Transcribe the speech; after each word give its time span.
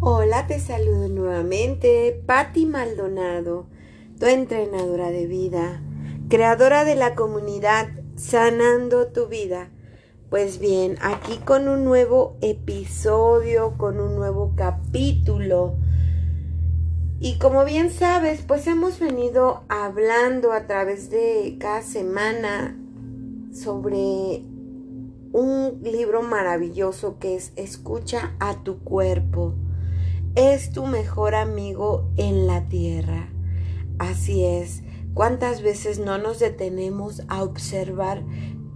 Hola, 0.00 0.46
te 0.46 0.60
saludo 0.60 1.08
nuevamente, 1.08 2.22
Patti 2.24 2.66
Maldonado, 2.66 3.66
tu 4.20 4.26
entrenadora 4.26 5.10
de 5.10 5.26
vida, 5.26 5.82
creadora 6.28 6.84
de 6.84 6.94
la 6.94 7.16
comunidad 7.16 7.88
Sanando 8.14 9.08
tu 9.08 9.26
vida. 9.26 9.70
Pues 10.30 10.60
bien, 10.60 10.98
aquí 11.02 11.38
con 11.38 11.66
un 11.66 11.82
nuevo 11.82 12.36
episodio, 12.42 13.74
con 13.76 13.98
un 13.98 14.14
nuevo 14.14 14.52
capítulo. 14.54 15.74
Y 17.18 17.38
como 17.38 17.64
bien 17.64 17.90
sabes, 17.90 18.42
pues 18.46 18.68
hemos 18.68 19.00
venido 19.00 19.64
hablando 19.68 20.52
a 20.52 20.68
través 20.68 21.10
de 21.10 21.56
cada 21.58 21.82
semana 21.82 22.78
sobre 23.52 24.44
un 25.32 25.80
libro 25.82 26.22
maravilloso 26.22 27.18
que 27.18 27.34
es 27.34 27.52
Escucha 27.56 28.36
a 28.38 28.62
tu 28.62 28.78
cuerpo 28.78 29.54
es 30.34 30.70
tu 30.72 30.86
mejor 30.86 31.34
amigo 31.34 32.10
en 32.16 32.46
la 32.46 32.68
tierra. 32.68 33.28
Así 33.98 34.44
es, 34.44 34.82
¿cuántas 35.14 35.62
veces 35.62 35.98
no 35.98 36.18
nos 36.18 36.38
detenemos 36.38 37.22
a 37.28 37.42
observar 37.42 38.22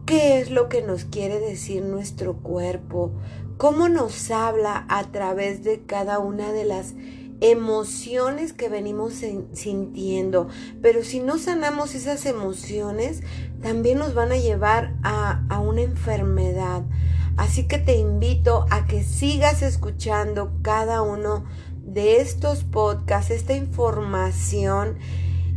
qué 0.06 0.40
es 0.40 0.50
lo 0.50 0.68
que 0.68 0.82
nos 0.82 1.04
quiere 1.04 1.38
decir 1.38 1.84
nuestro 1.84 2.38
cuerpo? 2.38 3.12
¿Cómo 3.56 3.88
nos 3.88 4.30
habla 4.30 4.86
a 4.88 5.04
través 5.12 5.62
de 5.62 5.82
cada 5.86 6.18
una 6.18 6.52
de 6.52 6.64
las 6.64 6.94
emociones 7.42 8.52
que 8.52 8.68
venimos 8.68 9.14
sintiendo. 9.52 10.48
Pero 10.80 11.02
si 11.02 11.18
no 11.18 11.38
sanamos 11.38 11.94
esas 11.94 12.24
emociones, 12.24 13.22
también 13.60 13.98
nos 13.98 14.14
van 14.14 14.30
a 14.30 14.36
llevar 14.36 14.94
a, 15.02 15.58
una 15.58 15.82
enfermedad, 15.82 16.82
Así 17.36 17.64
que 17.64 17.78
te 17.78 17.96
invito 17.96 18.66
a 18.70 18.86
que 18.86 19.02
sigas 19.02 19.62
escuchando 19.62 20.52
cada 20.62 21.02
uno 21.02 21.44
de 21.84 22.20
estos 22.20 22.64
podcasts, 22.64 23.30
esta 23.30 23.54
información 23.54 24.98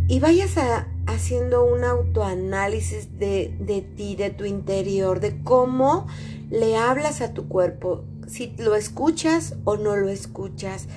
y 0.08 0.20
vayas 0.20 0.56
haciendo 1.08 1.66
un 1.66 1.84
autoanálisis 1.84 3.18
de, 3.20 3.56
de 3.60 3.82
ti, 3.82 4.16
de 4.16 4.30
tu 4.30 4.46
interior, 4.46 5.20
de 5.20 5.42
cómo 5.44 6.08
le 6.50 6.78
hablas 6.78 7.22
a 7.22 7.34
tu 7.34 7.48
cuerpo, 7.48 8.04
si 8.28 8.54
lo 8.58 8.76
escuchas 8.76 9.56
o 9.66 9.78
no 9.78 9.96
lo 9.96 10.10
escuchas, 10.10 10.88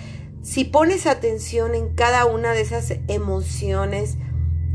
si 0.43 0.65
pones 0.65 1.07
atención 1.07 1.75
en 1.75 1.95
cada 1.95 2.25
una 2.27 2.53
de 2.53 2.61
esas 2.61 2.95
emociones 3.09 4.17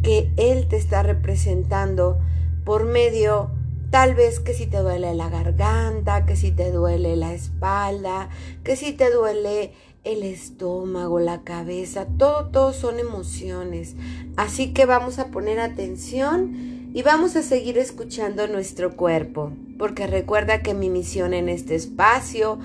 que 0.04 0.32
Él 0.38 0.68
te 0.68 0.78
está 0.78 1.02
representando 1.02 2.20
por 2.66 2.86
medio 2.86 3.52
Tal 3.94 4.16
vez 4.16 4.40
que 4.40 4.56
si 4.56 4.66
te 4.66 4.78
duele 4.78 5.14
la 5.14 5.30
garganta, 5.30 6.26
que 6.26 6.36
si 6.36 6.50
te 6.50 6.72
duele 6.72 7.16
la 7.16 7.32
espalda, 7.32 8.28
que 8.64 8.76
si 8.76 8.92
te 8.92 9.12
duele 9.12 9.72
el 10.04 10.24
estómago, 10.24 11.20
la 11.20 11.44
cabeza, 11.44 12.08
todo, 12.18 12.48
todo 12.48 12.74
son 12.74 12.98
emociones. 12.98 13.94
Así 14.36 14.74
que 14.74 14.88
vamos 14.88 15.20
a 15.20 15.28
poner 15.28 15.60
atención 15.60 16.90
y 16.92 17.04
vamos 17.04 17.36
a 17.36 17.44
seguir 17.44 17.78
escuchando 17.78 18.48
nuestro 18.48 18.96
cuerpo, 18.96 19.52
porque 19.78 20.08
recuerda 20.08 20.64
que 20.64 20.74
mi 20.74 20.90
misión 20.90 21.36
en 21.36 21.48
este 21.48 21.76
espacio 21.76 22.58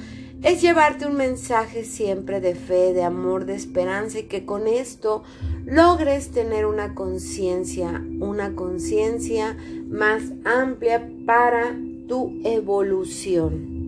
es 0.42 0.62
llevarte 0.62 1.04
un 1.04 1.16
mensaje 1.16 1.84
siempre 1.84 2.40
de 2.40 2.54
fe, 2.54 2.92
de 2.94 3.02
amor, 3.02 3.44
de 3.44 3.56
esperanza 3.56 4.20
y 4.20 4.22
que 4.24 4.46
con 4.46 4.68
esto 4.68 5.24
logres 5.66 6.30
tener 6.30 6.64
una 6.64 6.94
conciencia, 6.94 8.02
una 8.20 8.54
conciencia 8.54 9.56
más 9.88 10.22
amplia 10.44 11.08
para 11.26 11.76
tu 12.08 12.40
evolución. 12.44 13.78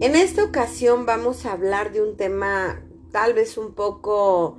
En 0.00 0.16
esta 0.16 0.44
ocasión 0.44 1.06
vamos 1.06 1.46
a 1.46 1.52
hablar 1.52 1.92
de 1.92 2.02
un 2.02 2.16
tema 2.16 2.82
tal 3.12 3.34
vez 3.34 3.56
un 3.56 3.72
poco 3.72 4.58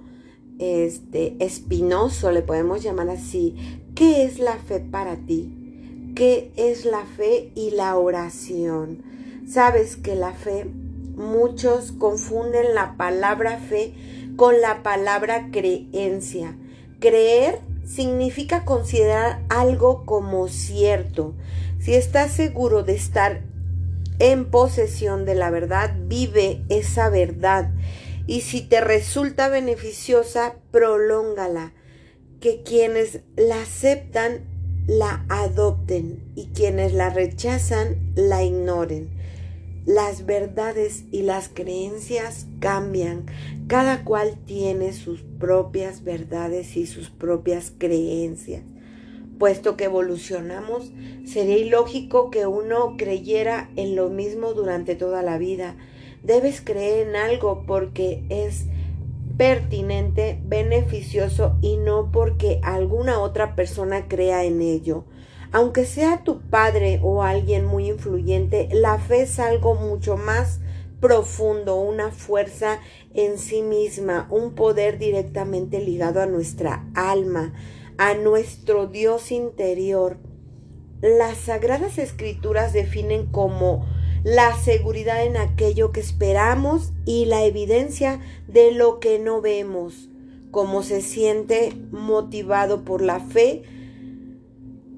este, 0.59 1.36
espinoso, 1.39 2.31
le 2.31 2.41
podemos 2.41 2.81
llamar 2.81 3.09
así. 3.09 3.81
¿Qué 3.95 4.24
es 4.24 4.40
la 4.40 4.56
fe 4.57 4.79
para 4.79 5.18
ti? 5.18 6.13
¿Qué 6.16 6.51
es 6.56 6.85
la 6.85 7.03
fe 7.06 7.51
y 7.56 7.72
la 7.72 7.97
oración? 7.97 9.03
Sabes 9.47 9.97
que 9.97 10.16
la 10.16 10.31
fe, 10.31 10.66
muchos 11.16 11.91
confunden 11.91 12.74
la 12.74 12.95
palabra 12.95 13.57
fe 13.57 13.94
con 14.35 14.62
la 14.62 14.84
palabra 14.84 15.50
creencia. 15.51 16.56
Creer 17.00 17.59
significa 17.85 18.66
considerar 18.66 19.44
algo 19.49 20.05
como 20.05 20.47
cierto. 20.47 21.33
Si 21.79 21.95
estás 21.95 22.31
seguro 22.31 22.83
de 22.83 22.95
estar 22.95 23.41
en 24.19 24.45
posesión 24.45 25.25
de 25.25 25.35
la 25.35 25.49
verdad, 25.49 25.95
vive 26.07 26.63
esa 26.69 27.09
verdad. 27.09 27.71
Y 28.25 28.41
si 28.41 28.61
te 28.61 28.81
resulta 28.81 29.49
beneficiosa, 29.49 30.55
prolóngala. 30.71 31.73
Que 32.39 32.63
quienes 32.63 33.21
la 33.35 33.61
aceptan, 33.61 34.45
la 34.88 35.25
adopten 35.29 36.31
y 36.35 36.47
quienes 36.47 36.94
la 36.94 37.09
rechazan, 37.09 38.13
la 38.15 38.44
ignoren. 38.44 39.22
Las 39.85 40.25
verdades 40.25 41.03
y 41.11 41.23
las 41.23 41.49
creencias 41.49 42.47
cambian. 42.59 43.25
Cada 43.67 44.05
cual 44.05 44.38
tiene 44.45 44.94
sus 44.94 45.23
propias 45.23 46.03
verdades 46.03 46.77
y 46.77 46.85
sus 46.85 47.09
propias 47.09 47.73
creencias. 47.77 48.63
Puesto 49.39 49.75
que 49.75 49.85
evolucionamos, 49.85 50.94
sería 51.25 51.57
ilógico 51.57 52.31
que 52.31 52.45
uno 52.45 52.95
creyera 52.97 53.71
en 53.75 53.95
lo 53.95 54.09
mismo 54.09 54.53
durante 54.53 54.95
toda 54.95 55.21
la 55.21 55.38
vida. 55.38 55.75
Debes 56.23 56.61
creer 56.61 57.09
en 57.09 57.15
algo 57.17 57.65
porque 57.65 58.23
es 58.29 58.67
pertinente, 59.38 60.39
beneficioso 60.45 61.57
y 61.61 61.75
no 61.77 62.09
porque 62.11 62.61
alguna 62.63 63.19
otra 63.19 63.55
persona 63.55 64.07
crea 64.07 64.45
en 64.45 64.61
ello. 64.61 65.03
Aunque 65.53 65.86
sea 65.86 66.24
tu 66.24 66.41
padre 66.41 67.00
o 67.03 67.22
alguien 67.22 67.64
muy 67.64 67.88
influyente, 67.88 68.69
la 68.72 68.97
fe 68.97 69.22
es 69.22 69.38
algo 69.38 69.75
mucho 69.75 70.18
más 70.18 70.59
profundo, 71.00 71.75
una 71.75 72.09
fuerza 72.09 72.80
en 73.14 73.38
sí 73.38 73.62
misma, 73.62 74.28
un 74.31 74.56
poder 74.56 74.97
directamente 74.97 75.80
ligado 75.80 76.22
a 76.22 76.25
nuestra 76.25 76.90
alma, 76.96 77.53
a 78.00 78.16
nuestro 78.16 78.88
Dios 78.88 79.31
interior. 79.31 80.18
Las 81.02 81.38
sagradas 81.38 82.00
escrituras 82.00 82.74
definen 82.74 83.28
como 83.28 83.86
la 84.24 84.56
seguridad 84.56 85.24
en 85.24 85.38
aquello 85.38 85.92
que 85.92 86.00
esperamos 86.00 86.94
y 87.06 87.25
la 87.25 87.44
evidencia 87.44 88.19
de 88.47 88.72
lo 88.72 89.00
que 89.00 89.19
no 89.19 89.40
vemos. 89.40 90.09
Como 90.50 90.81
se 90.81 91.02
siente 91.02 91.74
motivado 91.92 92.84
por 92.84 93.03
la 93.03 93.19
fe, 93.19 93.63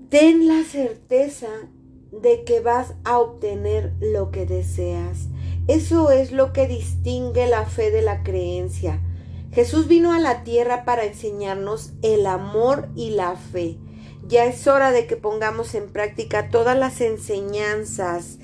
ten 0.09 0.47
la 0.47 0.63
certeza 0.63 1.49
de 2.11 2.43
que 2.43 2.59
vas 2.59 2.93
a 3.03 3.19
obtener 3.19 3.93
lo 3.99 4.31
que 4.31 4.45
deseas. 4.45 5.27
Eso 5.67 6.11
es 6.11 6.31
lo 6.31 6.53
que 6.53 6.67
distingue 6.67 7.47
la 7.47 7.65
fe 7.65 7.91
de 7.91 8.01
la 8.01 8.23
creencia. 8.23 9.01
Jesús 9.51 9.87
vino 9.87 10.13
a 10.13 10.19
la 10.19 10.43
tierra 10.43 10.85
para 10.85 11.05
enseñarnos 11.05 11.93
el 12.01 12.25
amor 12.25 12.89
y 12.95 13.11
la 13.11 13.35
fe. 13.35 13.77
Ya 14.27 14.45
es 14.45 14.67
hora 14.67 14.91
de 14.91 15.07
que 15.07 15.17
pongamos 15.17 15.75
en 15.75 15.89
práctica 15.89 16.49
todas 16.49 16.77
las 16.77 17.01
enseñanzas. 17.01 18.39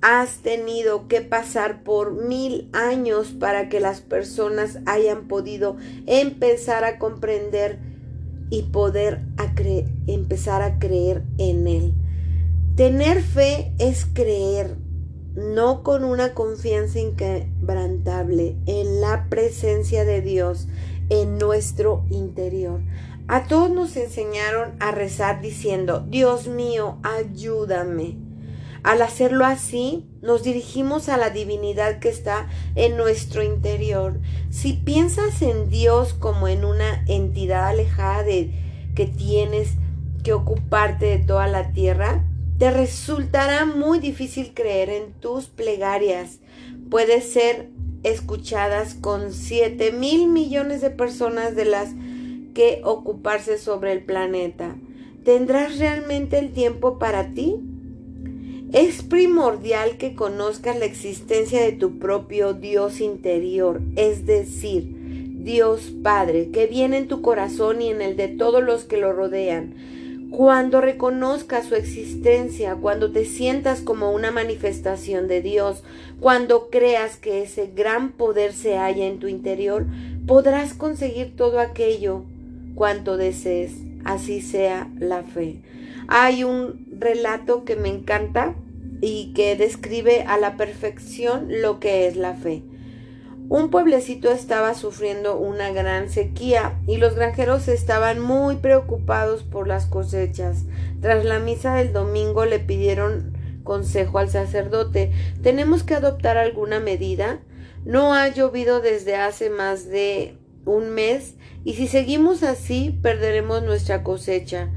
Has 0.00 0.38
tenido 0.38 1.08
que 1.08 1.20
pasar 1.20 1.82
por 1.82 2.12
mil 2.12 2.68
años 2.72 3.34
para 3.38 3.68
que 3.68 3.80
las 3.80 4.00
personas 4.00 4.78
hayan 4.86 5.28
podido 5.28 5.76
empezar 6.06 6.84
a 6.84 6.98
comprender 6.98 7.93
y 8.50 8.62
poder 8.62 9.22
empezar 10.06 10.62
a 10.62 10.78
creer 10.78 11.24
en 11.38 11.66
Él. 11.66 11.94
Tener 12.76 13.22
fe 13.22 13.72
es 13.78 14.06
creer, 14.12 14.76
no 15.34 15.82
con 15.82 16.04
una 16.04 16.34
confianza 16.34 16.98
inquebrantable 16.98 18.56
en 18.66 19.00
la 19.00 19.28
presencia 19.28 20.04
de 20.04 20.20
Dios 20.20 20.68
en 21.08 21.38
nuestro 21.38 22.04
interior. 22.10 22.80
A 23.26 23.44
todos 23.44 23.70
nos 23.70 23.96
enseñaron 23.96 24.74
a 24.80 24.90
rezar 24.90 25.40
diciendo, 25.40 26.04
Dios 26.08 26.46
mío, 26.46 26.98
ayúdame. 27.02 28.23
Al 28.84 29.00
hacerlo 29.00 29.46
así, 29.46 30.04
nos 30.20 30.42
dirigimos 30.42 31.08
a 31.08 31.16
la 31.16 31.30
divinidad 31.30 32.00
que 32.00 32.10
está 32.10 32.48
en 32.74 32.98
nuestro 32.98 33.42
interior. 33.42 34.20
Si 34.50 34.74
piensas 34.74 35.40
en 35.40 35.70
Dios 35.70 36.12
como 36.12 36.48
en 36.48 36.66
una 36.66 37.02
entidad 37.08 37.66
alejada 37.66 38.22
de 38.24 38.52
que 38.94 39.06
tienes 39.06 39.70
que 40.22 40.34
ocuparte 40.34 41.06
de 41.06 41.18
toda 41.18 41.46
la 41.46 41.72
tierra, 41.72 42.26
te 42.58 42.70
resultará 42.70 43.64
muy 43.64 44.00
difícil 44.00 44.52
creer 44.52 44.90
en 44.90 45.12
tus 45.14 45.46
plegarias. 45.46 46.40
Puede 46.90 47.22
ser 47.22 47.70
escuchadas 48.02 48.92
con 48.92 49.32
siete 49.32 49.92
mil 49.92 50.28
millones 50.28 50.82
de 50.82 50.90
personas 50.90 51.56
de 51.56 51.64
las 51.64 51.88
que 52.54 52.82
ocuparse 52.84 53.56
sobre 53.56 53.92
el 53.92 54.04
planeta. 54.04 54.76
¿Tendrás 55.24 55.78
realmente 55.78 56.38
el 56.38 56.52
tiempo 56.52 56.98
para 56.98 57.32
ti? 57.32 57.62
Es 58.74 59.04
primordial 59.04 59.98
que 59.98 60.16
conozcas 60.16 60.76
la 60.76 60.84
existencia 60.84 61.62
de 61.62 61.70
tu 61.70 62.00
propio 62.00 62.54
Dios 62.54 63.00
interior, 63.00 63.80
es 63.94 64.26
decir, 64.26 64.88
Dios 65.44 65.92
Padre, 66.02 66.50
que 66.50 66.66
viene 66.66 66.98
en 66.98 67.06
tu 67.06 67.22
corazón 67.22 67.80
y 67.80 67.90
en 67.90 68.02
el 68.02 68.16
de 68.16 68.26
todos 68.26 68.64
los 68.64 68.82
que 68.82 68.96
lo 68.96 69.12
rodean. 69.12 69.74
Cuando 70.32 70.80
reconozcas 70.80 71.66
su 71.66 71.76
existencia, 71.76 72.74
cuando 72.74 73.12
te 73.12 73.24
sientas 73.26 73.80
como 73.80 74.10
una 74.10 74.32
manifestación 74.32 75.28
de 75.28 75.40
Dios, 75.40 75.84
cuando 76.18 76.68
creas 76.68 77.16
que 77.16 77.44
ese 77.44 77.70
gran 77.72 78.10
poder 78.10 78.52
se 78.52 78.76
halla 78.76 79.06
en 79.06 79.20
tu 79.20 79.28
interior, 79.28 79.86
podrás 80.26 80.74
conseguir 80.74 81.36
todo 81.36 81.60
aquello 81.60 82.24
cuanto 82.74 83.16
desees. 83.16 83.74
Así 84.04 84.40
sea 84.40 84.90
la 84.98 85.22
fe. 85.22 85.60
Hay 86.08 86.42
un 86.42 86.86
relato 86.98 87.64
que 87.64 87.76
me 87.76 87.88
encanta 87.88 88.56
y 89.04 89.34
que 89.34 89.54
describe 89.54 90.24
a 90.26 90.38
la 90.38 90.56
perfección 90.56 91.48
lo 91.60 91.78
que 91.78 92.06
es 92.06 92.16
la 92.16 92.32
fe. 92.34 92.62
Un 93.50 93.68
pueblecito 93.68 94.32
estaba 94.32 94.72
sufriendo 94.72 95.36
una 95.36 95.70
gran 95.72 96.08
sequía 96.08 96.80
y 96.86 96.96
los 96.96 97.14
granjeros 97.14 97.68
estaban 97.68 98.18
muy 98.18 98.56
preocupados 98.56 99.42
por 99.42 99.68
las 99.68 99.84
cosechas. 99.84 100.64
Tras 101.02 101.26
la 101.26 101.38
misa 101.38 101.74
del 101.74 101.92
domingo 101.92 102.46
le 102.46 102.58
pidieron 102.60 103.36
consejo 103.62 104.18
al 104.18 104.30
sacerdote. 104.30 105.12
¿Tenemos 105.42 105.82
que 105.82 105.94
adoptar 105.94 106.38
alguna 106.38 106.80
medida? 106.80 107.40
No 107.84 108.14
ha 108.14 108.28
llovido 108.28 108.80
desde 108.80 109.16
hace 109.16 109.50
más 109.50 109.86
de 109.86 110.38
un 110.64 110.88
mes 110.88 111.34
y 111.62 111.74
si 111.74 111.88
seguimos 111.88 112.42
así 112.42 112.98
perderemos 113.02 113.62
nuestra 113.62 114.02
cosecha. 114.02 114.70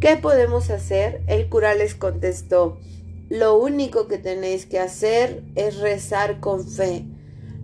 ¿Qué 0.00 0.16
podemos 0.16 0.70
hacer? 0.70 1.20
El 1.26 1.50
cura 1.50 1.74
les 1.74 1.94
contestó 1.94 2.78
Lo 3.34 3.58
único 3.58 4.06
que 4.06 4.16
tenéis 4.16 4.64
que 4.64 4.78
hacer 4.78 5.42
es 5.56 5.78
rezar 5.78 6.38
con 6.38 6.68
fe. 6.68 7.04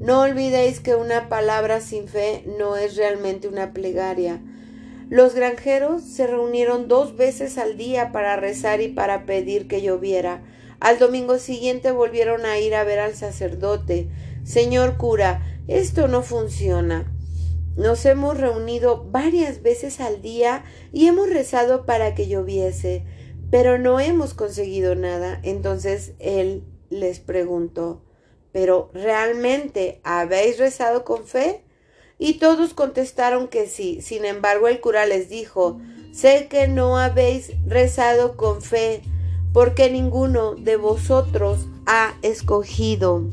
No 0.01 0.23
olvidéis 0.23 0.81
que 0.81 0.97
una 0.97 1.29
palabra 1.29 1.81
sin 1.81 2.09
fe 2.09 2.43
no 2.59 2.75
es 2.75 2.97
realmente 2.97 3.47
una 3.47 3.73
plegaria. 3.73 4.43
Los 5.11 5.37
granjeros 5.37 6.03
se 6.03 6.27
reunieron 6.27 6.89
dos 6.89 7.17
veces 7.17 7.57
al 7.57 7.77
día 7.77 8.11
para 8.11 8.35
rezar 8.35 8.81
y 8.81 8.89
para 8.89 9.27
pedir 9.27 9.69
que 9.69 9.81
lloviera. 9.81 10.43
Al 10.81 10.99
domingo 10.99 11.39
siguiente 11.39 11.93
volvieron 11.93 12.47
a 12.47 12.59
ir 12.59 12.75
a 12.75 12.83
ver 12.83 12.99
al 12.99 13.15
sacerdote. 13.15 14.09
Señor 14.43 14.97
cura, 14.97 15.41
esto 15.69 16.09
no 16.09 16.23
funciona. 16.23 17.15
Nos 17.77 18.05
hemos 18.07 18.37
reunido 18.37 19.05
varias 19.05 19.63
veces 19.63 20.01
al 20.01 20.21
día 20.21 20.65
y 20.93 21.07
hemos 21.07 21.31
rezado 21.31 21.87
para 21.87 22.17
que 22.17 22.27
lloviese, 22.27 23.05
pero 23.51 23.79
no 23.79 24.01
hemos 24.01 24.35
conseguido 24.35 24.95
nada. 24.95 25.41
Entonces 25.43 26.13
él 26.19 26.65
les 26.91 27.21
preguntó 27.21 28.03
pero 28.53 28.91
¿realmente 28.93 30.01
habéis 30.03 30.59
rezado 30.59 31.05
con 31.05 31.25
fe? 31.25 31.63
Y 32.19 32.35
todos 32.35 32.75
contestaron 32.75 33.49
que 33.49 33.67
sí. 33.67 34.01
Sin 34.03 34.25
embargo, 34.25 34.69
el 34.69 34.81
cura 34.81 35.07
les 35.07 35.29
dijo, 35.29 35.81
sé 36.13 36.49
que 36.49 36.69
no 36.69 36.99
habéis 36.99 37.53
rezado 37.67 38.37
con 38.37 38.61
fe, 38.61 39.03
porque 39.53 39.91
ninguno 39.91 40.55
de 40.55 40.77
vosotros 40.77 41.67
ha 41.87 42.15
escogido 42.23 43.25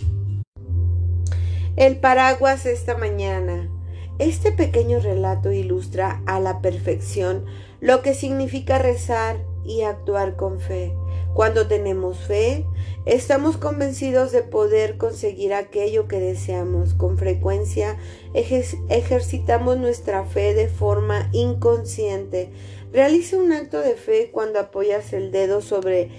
el 1.75 1.99
paraguas 1.99 2.65
esta 2.65 2.97
mañana. 2.97 3.69
Este 4.17 4.51
pequeño 4.51 4.99
relato 4.99 5.51
ilustra 5.51 6.23
a 6.25 6.39
la 6.39 6.59
perfección 6.61 7.45
lo 7.81 8.01
que 8.01 8.15
significa 8.15 8.79
rezar 8.79 9.37
y 9.67 9.83
actuar 9.83 10.35
con 10.35 10.59
fe. 10.59 10.93
Cuando 11.33 11.67
tenemos 11.67 12.17
fe, 12.17 12.65
estamos 13.05 13.57
convencidos 13.57 14.31
de 14.31 14.41
poder 14.41 14.97
conseguir 14.97 15.53
aquello 15.53 16.07
que 16.07 16.19
deseamos. 16.19 16.95
Con 16.95 17.19
frecuencia 17.19 17.97
ejercitamos 18.33 19.77
nuestra 19.77 20.25
fe 20.25 20.55
de 20.55 20.67
forma 20.67 21.29
inconsciente. 21.33 22.49
Realiza 22.91 23.37
un 23.37 23.51
acto 23.51 23.79
de 23.81 23.93
fe 23.93 24.31
cuando 24.31 24.59
apoyas 24.59 25.13
el 25.13 25.31
dedo 25.31 25.61
sobre 25.61 26.09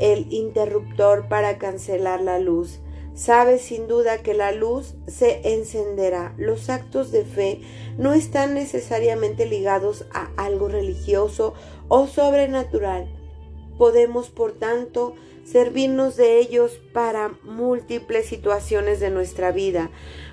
el 0.00 0.32
interruptor 0.32 1.28
para 1.28 1.58
cancelar 1.58 2.20
la 2.20 2.40
luz. 2.40 2.80
Sabes 3.14 3.62
sin 3.62 3.86
duda 3.86 4.18
que 4.18 4.34
la 4.34 4.50
luz 4.50 4.94
se 5.06 5.54
encenderá. 5.54 6.34
Los 6.36 6.68
actos 6.68 7.12
de 7.12 7.24
fe 7.24 7.60
no 7.96 8.12
están 8.12 8.54
necesariamente 8.54 9.46
ligados 9.46 10.04
a 10.12 10.30
algo 10.36 10.66
religioso 10.66 11.54
o 11.88 12.06
sobrenatural. 12.06 13.08
Podemos, 13.78 14.30
por 14.30 14.52
tanto, 14.52 15.14
servirnos 15.44 16.16
de 16.16 16.38
ellos 16.38 16.80
para 16.92 17.34
múltiples 17.42 18.26
situaciones 18.26 19.00
de 19.00 19.10
nuestra 19.10 19.52
vida. 19.52 19.90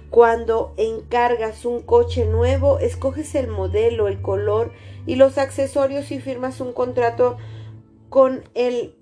Cuando 0.10 0.74
encargas 0.78 1.66
un 1.66 1.82
coche 1.82 2.26
nuevo, 2.26 2.80
escoges 2.80 3.34
el 3.36 3.48
modelo, 3.48 4.08
el 4.08 4.22
color 4.22 4.74
y 5.06 5.16
los 5.16 5.38
accesorios 5.38 6.12
y 6.12 6.20
firmas 6.20 6.60
un 6.60 6.74
contrato 6.74 7.38
con 8.10 8.44
el 8.54 8.96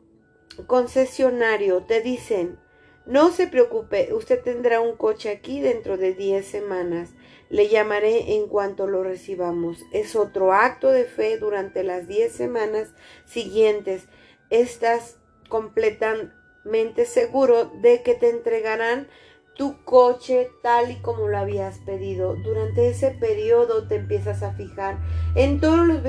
concesionario. 0.67 1.81
Te 1.83 2.01
dicen, 2.01 2.59
no 3.05 3.31
se 3.31 3.47
preocupe, 3.47 4.13
usted 4.13 4.41
tendrá 4.43 4.81
un 4.81 4.95
coche 4.95 5.29
aquí 5.29 5.61
dentro 5.61 5.97
de 5.97 6.13
10 6.13 6.45
semanas. 6.45 7.09
Le 7.49 7.67
llamaré 7.67 8.35
en 8.35 8.47
cuanto 8.47 8.87
lo 8.87 9.03
recibamos. 9.03 9.83
Es 9.91 10.15
otro 10.15 10.53
acto 10.53 10.91
de 10.91 11.05
fe 11.05 11.37
durante 11.37 11.83
las 11.83 12.07
10 12.07 12.31
semanas 12.31 12.93
siguientes 13.25 14.07
estás 14.49 15.17
completamente 15.47 17.05
seguro 17.05 17.71
de 17.81 18.01
que 18.03 18.15
te 18.15 18.29
entregarán 18.29 19.07
tu 19.55 19.83
coche 19.83 20.49
tal 20.63 20.89
y 20.89 21.01
como 21.01 21.27
lo 21.27 21.37
habías 21.37 21.79
pedido. 21.79 22.35
Durante 22.35 22.87
ese 22.87 23.11
periodo 23.11 23.87
te 23.87 23.95
empiezas 23.95 24.41
a 24.41 24.53
fijar 24.53 24.97
en 25.35 25.59
todos 25.59 25.85
los 25.85 26.01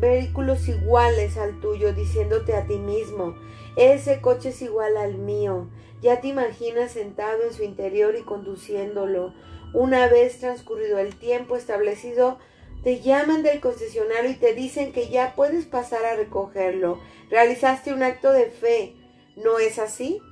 vehículos 0.00 0.66
iguales 0.68 1.36
al 1.36 1.60
tuyo, 1.60 1.92
diciéndote 1.92 2.56
a 2.56 2.66
ti 2.66 2.78
mismo, 2.78 3.36
ese 3.76 4.20
coche 4.20 4.48
es 4.48 4.60
igual 4.60 4.96
al 4.96 5.18
mío. 5.18 5.70
Ya 6.02 6.20
te 6.20 6.28
imaginas 6.28 6.92
sentado 6.92 7.44
en 7.44 7.52
su 7.52 7.62
interior 7.62 8.16
y 8.16 8.22
conduciéndolo. 8.22 9.32
Una 9.76 10.08
vez 10.08 10.38
transcurrido 10.38 10.98
el 10.98 11.16
tiempo 11.16 11.54
establecido, 11.54 12.38
te 12.82 13.00
llaman 13.00 13.42
del 13.42 13.60
concesionario 13.60 14.30
y 14.30 14.36
te 14.36 14.54
dicen 14.54 14.90
que 14.90 15.10
ya 15.10 15.34
puedes 15.36 15.66
pasar 15.66 16.02
a 16.06 16.16
recogerlo. 16.16 16.98
Realizaste 17.28 17.92
un 17.92 18.02
acto 18.02 18.32
de 18.32 18.46
fe. 18.46 18.96
¿No 19.36 19.58
es 19.58 19.78
así? 19.78 20.22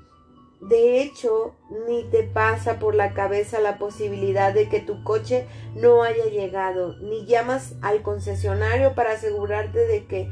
De 0.63 1.03
hecho, 1.03 1.55
ni 1.87 2.05
te 2.05 2.23
pasa 2.23 2.79
por 2.79 2.95
la 2.95 3.13
cabeza 3.13 3.61
la 3.61 3.77
posibilidad 3.77 4.55
de 4.55 4.71
que 4.71 4.81
tu 4.81 5.05
coche 5.05 5.47
no 5.75 6.05
haya 6.05 6.25
llegado, 6.25 6.97
ni 7.01 7.27
llamas 7.27 7.75
al 7.83 8.01
concesionario 8.01 8.95
para 8.95 9.13
asegurarte 9.13 9.81
de 9.81 10.07
que 10.07 10.31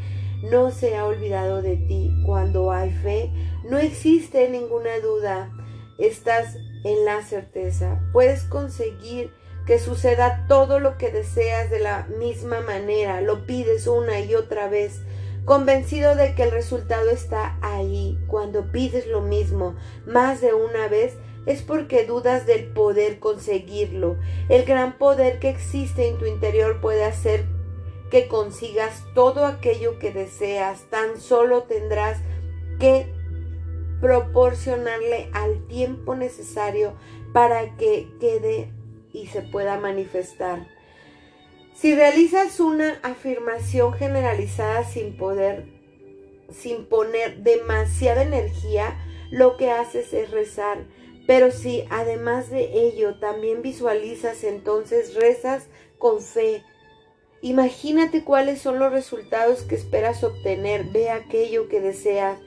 no 0.50 0.70
se 0.70 0.96
ha 0.96 1.04
olvidado 1.04 1.60
de 1.60 1.76
ti. 1.76 2.10
Cuando 2.24 2.72
hay 2.72 2.90
fe, 2.90 3.30
no 3.68 3.76
existe 3.76 4.48
ninguna 4.48 5.00
duda. 5.00 5.50
Estás 5.98 6.56
en 6.84 7.04
la 7.04 7.22
certeza. 7.22 8.00
Puedes 8.12 8.44
conseguir 8.44 9.32
que 9.66 9.78
suceda 9.78 10.44
todo 10.48 10.80
lo 10.80 10.98
que 10.98 11.10
deseas 11.10 11.70
de 11.70 11.78
la 11.78 12.06
misma 12.18 12.60
manera, 12.60 13.20
lo 13.20 13.46
pides 13.46 13.86
una 13.86 14.20
y 14.20 14.34
otra 14.34 14.68
vez, 14.68 15.00
convencido 15.44 16.16
de 16.16 16.34
que 16.34 16.42
el 16.44 16.50
resultado 16.50 17.10
está 17.10 17.58
ahí. 17.62 18.18
Cuando 18.26 18.72
pides 18.72 19.06
lo 19.06 19.20
mismo 19.20 19.76
más 20.06 20.40
de 20.40 20.52
una 20.52 20.88
vez, 20.88 21.16
es 21.46 21.62
porque 21.62 22.04
dudas 22.04 22.46
del 22.46 22.66
poder 22.66 23.18
conseguirlo. 23.18 24.16
El 24.48 24.64
gran 24.64 24.98
poder 24.98 25.38
que 25.38 25.50
existe 25.50 26.08
en 26.08 26.18
tu 26.18 26.26
interior 26.26 26.80
puede 26.80 27.04
hacer 27.04 27.44
que 28.10 28.28
consigas 28.28 29.04
todo 29.14 29.46
aquello 29.46 29.98
que 29.98 30.12
deseas. 30.12 30.82
Tan 30.90 31.20
solo 31.20 31.64
tendrás 31.64 32.18
que 32.78 33.12
proporcionarle 34.02 35.30
al 35.32 35.64
tiempo 35.68 36.16
necesario 36.16 36.94
para 37.32 37.76
que 37.76 38.08
quede 38.18 38.72
y 39.12 39.28
se 39.28 39.42
pueda 39.42 39.78
manifestar. 39.78 40.66
Si 41.72 41.94
realizas 41.94 42.58
una 42.58 42.98
afirmación 43.04 43.92
generalizada 43.92 44.82
sin 44.82 45.16
poder, 45.16 45.66
sin 46.50 46.86
poner 46.86 47.44
demasiada 47.44 48.24
energía, 48.24 48.98
lo 49.30 49.56
que 49.56 49.70
haces 49.70 50.12
es 50.12 50.32
rezar. 50.32 50.78
Pero 51.28 51.52
si 51.52 51.84
además 51.88 52.50
de 52.50 52.88
ello 52.88 53.20
también 53.20 53.62
visualizas, 53.62 54.42
entonces 54.42 55.14
rezas 55.14 55.68
con 55.98 56.20
fe. 56.20 56.64
Imagínate 57.40 58.24
cuáles 58.24 58.60
son 58.60 58.80
los 58.80 58.90
resultados 58.90 59.62
que 59.62 59.76
esperas 59.76 60.24
obtener. 60.24 60.86
Ve 60.86 61.10
aquello 61.10 61.68
que 61.68 61.80
deseas, 61.80 62.40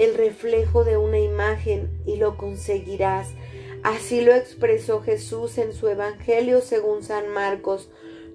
el 0.00 0.14
reflejo 0.14 0.82
de 0.82 0.96
una 0.96 1.18
imagen 1.18 1.90
y 2.06 2.16
lo 2.16 2.38
conseguirás. 2.38 3.28
Así 3.82 4.22
lo 4.22 4.34
expresó 4.34 5.02
Jesús 5.02 5.58
en 5.58 5.74
su 5.74 5.88
Evangelio 5.88 6.62
según 6.62 7.02
San 7.02 7.28
Marcos. 7.28 7.90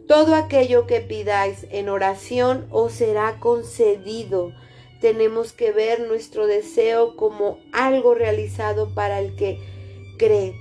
Todo 0.08 0.36
aquello 0.36 0.86
que 0.86 1.02
pidáis 1.02 1.66
en 1.72 1.90
oración 1.90 2.68
os 2.70 2.94
será 2.94 3.40
concedido. 3.40 4.54
Tenemos 5.02 5.54
que 5.54 5.72
ver 5.72 6.02
nuestro 6.02 6.46
deseo 6.46 7.16
como 7.16 7.58
algo 7.74 8.14
realizado 8.14 8.94
para 8.94 9.20
el 9.20 9.36
que 9.36 9.60
cree. 10.20 10.54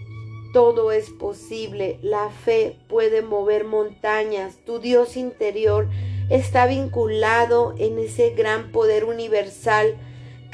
Todo 0.55 0.91
es 0.91 1.11
posible. 1.11 1.99
La 2.01 2.31
fe 2.31 2.79
puede 2.89 3.21
mover 3.21 3.65
montañas. 3.65 4.57
Tu 4.65 4.79
Dios 4.79 5.19
interior 5.19 5.91
está 6.31 6.67
vinculado 6.67 7.75
en 7.77 7.99
ese 7.99 8.31
gran 8.31 8.73
poder 8.73 9.05
universal 9.05 9.99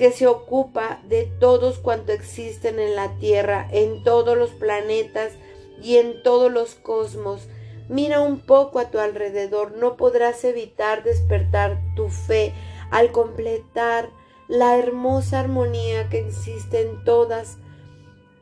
que 0.01 0.13
se 0.13 0.27
ocupa 0.27 1.03
de 1.11 1.27
todos 1.27 1.79
cuanto 1.79 2.13
existen 2.13 2.79
en 2.81 2.97
la 2.97 3.19
Tierra, 3.19 3.69
en 3.71 4.03
todos 4.03 4.35
los 4.35 4.49
planetas 4.49 5.35
y 5.83 5.99
en 5.99 6.23
todos 6.23 6.51
los 6.51 6.75
cosmos. 6.75 7.49
Mira 7.91 8.23
un 8.23 8.41
poco 8.41 8.79
a 8.79 8.91
tu 8.91 8.99
alrededor, 8.99 9.73
no 9.73 9.99
podrás 9.99 10.43
evitar 10.45 11.03
despertar 11.03 11.83
tu 11.97 12.09
fe 12.09 12.55
al 12.91 13.13
completar 13.13 14.09
la 14.49 14.79
hermosa 14.79 15.41
armonía 15.41 16.09
que 16.09 16.21
existe 16.21 16.81
en 16.81 17.05
todas 17.05 17.59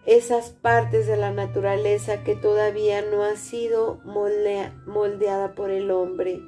esas 0.07 0.51
partes 0.51 1.09
de 1.09 1.17
la 1.17 1.33
naturaleza 1.33 2.23
que 2.23 2.37
todavía 2.37 3.03
no 3.03 3.25
ha 3.25 3.35
sido 3.35 3.99
moldeada 4.05 5.57
por 5.57 5.71
el 5.71 5.91
hombre. 5.91 6.41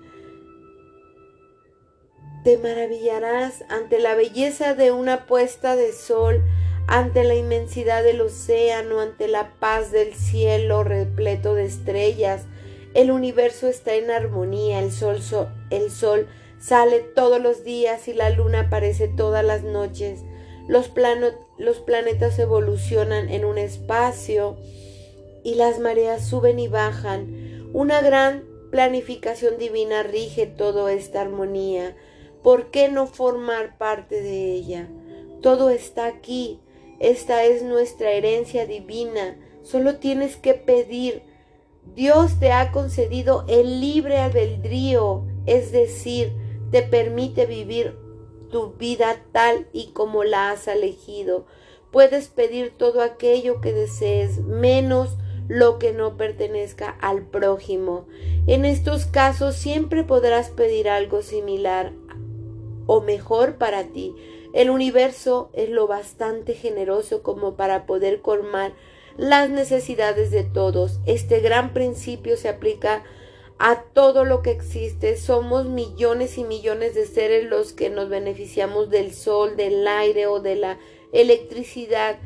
Te 2.44 2.56
maravillarás 2.56 3.64
ante 3.68 3.98
la 3.98 4.14
belleza 4.14 4.74
de 4.74 4.92
una 4.92 5.26
puesta 5.26 5.76
de 5.76 5.92
sol, 5.92 6.42
ante 6.86 7.22
la 7.22 7.34
inmensidad 7.34 8.02
del 8.02 8.22
océano, 8.22 9.00
ante 9.00 9.28
la 9.28 9.52
paz 9.60 9.92
del 9.92 10.14
cielo 10.14 10.82
repleto 10.82 11.54
de 11.54 11.66
estrellas. 11.66 12.46
El 12.94 13.10
universo 13.10 13.68
está 13.68 13.94
en 13.94 14.10
armonía, 14.10 14.80
el 14.80 14.90
sol, 14.90 15.18
el 15.68 15.90
sol 15.90 16.28
sale 16.58 17.00
todos 17.00 17.40
los 17.40 17.62
días 17.62 18.08
y 18.08 18.14
la 18.14 18.30
luna 18.30 18.60
aparece 18.62 19.06
todas 19.06 19.44
las 19.44 19.62
noches. 19.62 20.20
Los, 20.66 20.92
los 21.58 21.78
planetas 21.80 22.38
evolucionan 22.38 23.28
en 23.28 23.44
un 23.44 23.58
espacio 23.58 24.56
y 25.44 25.56
las 25.56 25.78
mareas 25.78 26.26
suben 26.26 26.58
y 26.58 26.68
bajan. 26.68 27.70
Una 27.74 28.00
gran 28.00 28.44
planificación 28.70 29.58
divina 29.58 30.02
rige 30.02 30.46
toda 30.46 30.90
esta 30.92 31.20
armonía. 31.20 31.96
¿Por 32.42 32.70
qué 32.70 32.88
no 32.88 33.06
formar 33.06 33.76
parte 33.76 34.22
de 34.22 34.52
ella? 34.52 34.88
Todo 35.42 35.70
está 35.70 36.06
aquí. 36.06 36.60
Esta 36.98 37.44
es 37.44 37.62
nuestra 37.62 38.12
herencia 38.12 38.66
divina. 38.66 39.36
Solo 39.62 39.96
tienes 39.96 40.36
que 40.36 40.54
pedir. 40.54 41.22
Dios 41.94 42.38
te 42.38 42.52
ha 42.52 42.72
concedido 42.72 43.44
el 43.48 43.80
libre 43.80 44.18
albedrío, 44.18 45.24
es 45.46 45.72
decir, 45.72 46.32
te 46.70 46.82
permite 46.82 47.46
vivir 47.46 47.96
tu 48.50 48.72
vida 48.74 49.16
tal 49.32 49.66
y 49.72 49.92
como 49.92 50.24
la 50.24 50.50
has 50.50 50.68
elegido. 50.68 51.46
Puedes 51.90 52.28
pedir 52.28 52.76
todo 52.76 53.02
aquello 53.02 53.60
que 53.60 53.72
desees, 53.72 54.38
menos 54.38 55.16
lo 55.48 55.78
que 55.78 55.92
no 55.92 56.16
pertenezca 56.16 56.90
al 57.00 57.26
prójimo. 57.26 58.06
En 58.46 58.64
estos 58.64 59.06
casos 59.06 59.56
siempre 59.56 60.04
podrás 60.04 60.50
pedir 60.50 60.88
algo 60.88 61.22
similar 61.22 61.92
o 62.92 63.00
mejor 63.00 63.54
para 63.54 63.84
ti. 63.84 64.16
El 64.52 64.68
universo 64.68 65.48
es 65.52 65.68
lo 65.68 65.86
bastante 65.86 66.54
generoso 66.54 67.22
como 67.22 67.54
para 67.54 67.86
poder 67.86 68.20
colmar 68.20 68.72
las 69.16 69.48
necesidades 69.48 70.32
de 70.32 70.42
todos. 70.42 70.98
Este 71.06 71.38
gran 71.38 71.72
principio 71.72 72.36
se 72.36 72.48
aplica 72.48 73.04
a 73.60 73.84
todo 73.92 74.24
lo 74.24 74.42
que 74.42 74.50
existe. 74.50 75.16
Somos 75.16 75.66
millones 75.66 76.36
y 76.36 76.42
millones 76.42 76.96
de 76.96 77.06
seres 77.06 77.48
los 77.48 77.72
que 77.72 77.90
nos 77.90 78.08
beneficiamos 78.08 78.90
del 78.90 79.14
sol, 79.14 79.56
del 79.56 79.86
aire 79.86 80.26
o 80.26 80.40
de 80.40 80.56
la 80.56 80.80
electricidad. 81.12 82.18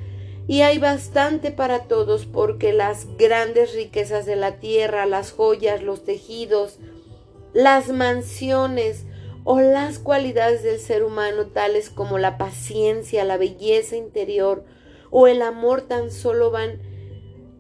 Y 0.49 0.62
hay 0.62 0.78
bastante 0.78 1.50
para 1.50 1.80
todos 1.80 2.25
porque 2.25 2.73
las 2.73 3.06
grandes 3.18 3.75
riquezas 3.75 4.25
de 4.25 4.37
la 4.37 4.61
tierra, 4.61 5.04
las 5.04 5.30
joyas, 5.30 5.83
los 5.83 6.04
tejidos, 6.04 6.78
las 7.52 7.90
mansiones, 7.90 9.04
o 9.45 9.61
las 9.61 9.99
cualidades 9.99 10.63
del 10.63 10.79
ser 10.79 11.05
humano 11.05 11.47
tales 11.49 11.91
como 11.91 12.19
la 12.19 12.39
paciencia, 12.39 13.25
la 13.25 13.37
belleza 13.37 13.97
interior 13.97 14.65
o 15.11 15.27
el 15.29 15.43
amor 15.43 15.83
tan 15.83 16.11
solo 16.11 16.51
van 16.51 16.81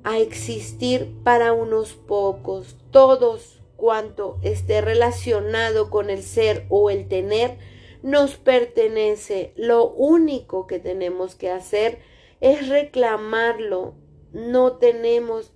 a 0.02 0.18
existir 0.18 1.14
para 1.22 1.52
unos 1.52 1.92
pocos. 1.92 2.76
Todos 2.90 3.62
cuanto 3.76 4.38
esté 4.42 4.80
relacionado 4.80 5.90
con 5.90 6.10
el 6.10 6.22
ser 6.22 6.66
o 6.70 6.90
el 6.90 7.06
tener 7.06 7.58
nos 8.02 8.36
pertenece. 8.36 9.52
Lo 9.56 9.88
único 9.88 10.66
que 10.66 10.78
tenemos 10.78 11.34
que 11.34 11.50
hacer 11.50 12.00
es 12.40 12.68
reclamarlo. 12.68 13.94
No 14.32 14.72
tenemos, 14.78 15.52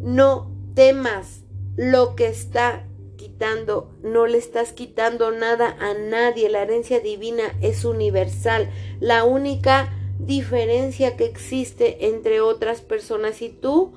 no 0.00 0.50
temas 0.74 1.44
lo 1.76 2.16
que 2.16 2.26
está 2.26 2.86
quitando, 3.20 3.90
no 4.02 4.26
le 4.26 4.38
estás 4.38 4.72
quitando 4.72 5.30
nada 5.30 5.76
a 5.78 5.92
nadie. 5.92 6.48
La 6.48 6.62
herencia 6.62 7.00
divina 7.00 7.54
es 7.60 7.84
universal. 7.84 8.70
La 8.98 9.24
única 9.24 9.92
diferencia 10.18 11.18
que 11.18 11.26
existe 11.26 12.06
entre 12.06 12.40
otras 12.40 12.80
personas 12.80 13.42
y 13.42 13.50
tú, 13.50 13.92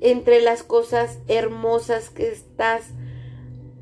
entre 0.00 0.40
las 0.40 0.64
cosas 0.64 1.20
hermosas 1.28 2.10
que 2.10 2.28
estás 2.28 2.90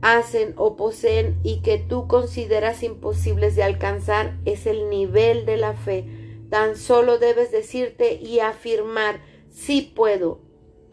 hacen 0.02 0.52
o 0.58 0.76
poseen 0.76 1.38
y 1.42 1.62
que 1.62 1.78
tú 1.78 2.06
consideras 2.06 2.82
imposibles 2.82 3.56
de 3.56 3.62
alcanzar 3.62 4.36
es 4.44 4.66
el 4.66 4.90
nivel 4.90 5.46
de 5.46 5.56
la 5.56 5.72
fe. 5.72 6.04
Tan 6.50 6.76
solo 6.76 7.18
debes 7.18 7.50
decirte 7.50 8.14
y 8.14 8.40
afirmar, 8.40 9.20
sí 9.50 9.90
puedo, 9.96 10.45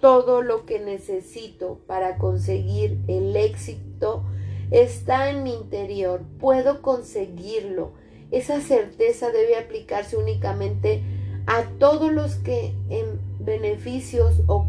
todo 0.04 0.42
lo 0.42 0.66
que 0.66 0.82
necesito 0.82 1.80
para 1.88 2.18
conseguir 2.18 3.00
el 3.08 3.38
éxito 3.38 4.26
está 4.70 5.30
en 5.30 5.44
mi 5.44 5.54
interior. 5.54 6.24
Puedo 6.42 6.82
conseguirlo. 6.82 7.94
Esa 8.30 8.60
certeza 8.60 9.32
debe 9.32 9.56
aplicarse 9.56 10.18
únicamente 10.18 11.02
a 11.48 11.64
todos 11.80 12.12
los 12.12 12.36
que 12.36 12.74
en 12.90 13.18
beneficios 13.40 14.42
o 14.48 14.68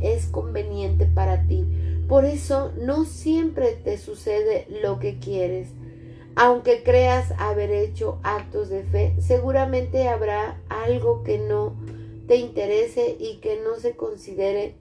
es 0.00 0.24
conveniente 0.28 1.04
para 1.04 1.46
ti. 1.46 1.66
Por 2.08 2.24
eso 2.24 2.72
no 2.80 3.04
siempre 3.04 3.72
te 3.72 3.98
sucede 3.98 4.66
lo 4.82 4.98
que 4.98 5.18
quieres. 5.18 5.68
Aunque 6.34 6.82
creas 6.82 7.34
haber 7.36 7.72
hecho 7.72 8.20
actos 8.22 8.70
de 8.70 8.84
fe, 8.84 9.16
seguramente 9.20 10.08
habrá 10.08 10.62
algo 10.70 11.22
que 11.24 11.36
no 11.36 11.74
te 12.26 12.36
interese 12.36 13.16
y 13.18 13.40
que 13.40 13.60
no 13.60 13.76
se 13.76 13.96
considere 13.96 14.78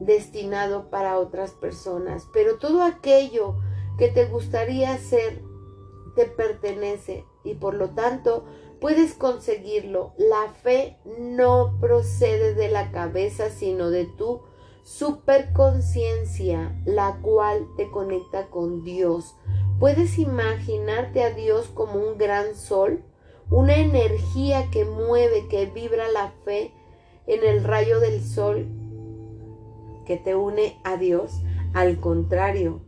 destinado 0.00 0.90
para 0.90 1.18
otras 1.18 1.52
personas. 1.52 2.26
Pero 2.32 2.58
todo 2.58 2.82
aquello 2.82 3.56
que 3.98 4.08
te 4.08 4.26
gustaría 4.26 4.92
hacer 4.92 5.42
te 6.14 6.26
pertenece 6.26 7.24
y 7.42 7.54
por 7.54 7.74
lo 7.74 7.90
tanto 7.90 8.44
puedes 8.80 9.14
conseguirlo. 9.14 10.14
La 10.18 10.52
fe 10.62 10.98
no 11.06 11.76
procede 11.80 12.54
de 12.54 12.68
la 12.68 12.90
cabeza, 12.90 13.50
sino 13.50 13.90
de 13.90 14.06
tu 14.06 14.42
superconciencia, 14.82 16.78
la 16.84 17.20
cual 17.22 17.66
te 17.76 17.90
conecta 17.90 18.48
con 18.50 18.82
Dios. 18.82 19.34
Puedes 19.80 20.18
imaginarte 20.18 21.22
a 21.24 21.30
Dios 21.30 21.68
como 21.68 21.94
un 21.94 22.18
gran 22.18 22.54
sol, 22.54 23.02
una 23.50 23.76
energía 23.76 24.70
que 24.70 24.84
mueve, 24.84 25.46
que 25.48 25.66
vibra 25.66 26.08
la 26.08 26.32
fe 26.44 26.72
en 27.26 27.44
el 27.44 27.64
rayo 27.64 28.00
del 28.00 28.22
sol 28.22 28.66
que 30.04 30.16
te 30.16 30.34
une 30.34 30.78
a 30.84 30.96
Dios. 30.96 31.40
Al 31.72 31.98
contrario, 31.98 32.80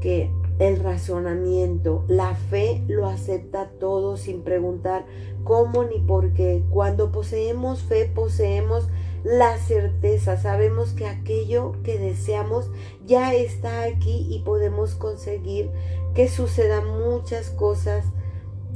que 0.00 0.30
el 0.58 0.78
razonamiento, 0.78 2.04
la 2.06 2.34
fe 2.34 2.82
lo 2.86 3.06
acepta 3.06 3.70
todo 3.78 4.16
sin 4.16 4.42
preguntar 4.42 5.06
cómo 5.42 5.84
ni 5.84 5.98
por 5.98 6.32
qué. 6.32 6.62
Cuando 6.70 7.12
poseemos 7.12 7.82
fe, 7.82 8.06
poseemos 8.06 8.88
la 9.24 9.58
certeza, 9.58 10.36
sabemos 10.38 10.92
que 10.92 11.06
aquello 11.06 11.72
que 11.82 11.98
deseamos 11.98 12.70
ya 13.06 13.34
está 13.34 13.82
aquí 13.82 14.26
y 14.30 14.40
podemos 14.40 14.94
conseguir 14.94 15.70
que 16.14 16.28
sucedan 16.28 16.86
muchas 16.98 17.50
cosas 17.50 18.04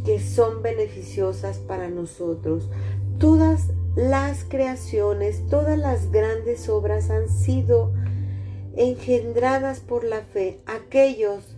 que 0.04 0.20
son 0.20 0.62
beneficiosas 0.62 1.58
para 1.58 1.88
nosotros. 1.88 2.68
Todas 3.18 3.70
las 3.96 4.44
creaciones, 4.44 5.46
todas 5.48 5.78
las 5.78 6.10
grandes 6.10 6.68
obras 6.68 7.10
han 7.10 7.28
sido 7.28 7.92
engendradas 8.76 9.80
por 9.80 10.04
la 10.04 10.22
fe. 10.22 10.60
Aquellos 10.66 11.56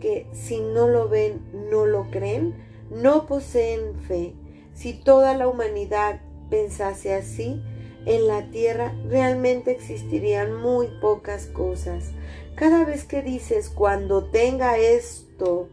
que 0.00 0.26
si 0.32 0.60
no 0.60 0.88
lo 0.88 1.08
ven, 1.08 1.40
no 1.70 1.86
lo 1.86 2.10
creen, 2.10 2.54
no 2.90 3.26
poseen 3.26 3.94
fe. 4.06 4.34
Si 4.74 4.94
toda 4.94 5.36
la 5.36 5.48
humanidad 5.48 6.20
pensase 6.48 7.14
así, 7.14 7.62
en 8.06 8.26
la 8.26 8.50
tierra 8.50 8.94
realmente 9.08 9.70
existirían 9.72 10.54
muy 10.54 10.88
pocas 11.00 11.46
cosas. 11.46 12.12
Cada 12.54 12.84
vez 12.84 13.04
que 13.04 13.22
dices 13.22 13.68
cuando 13.68 14.24
tenga 14.24 14.78
esto, 14.78 15.68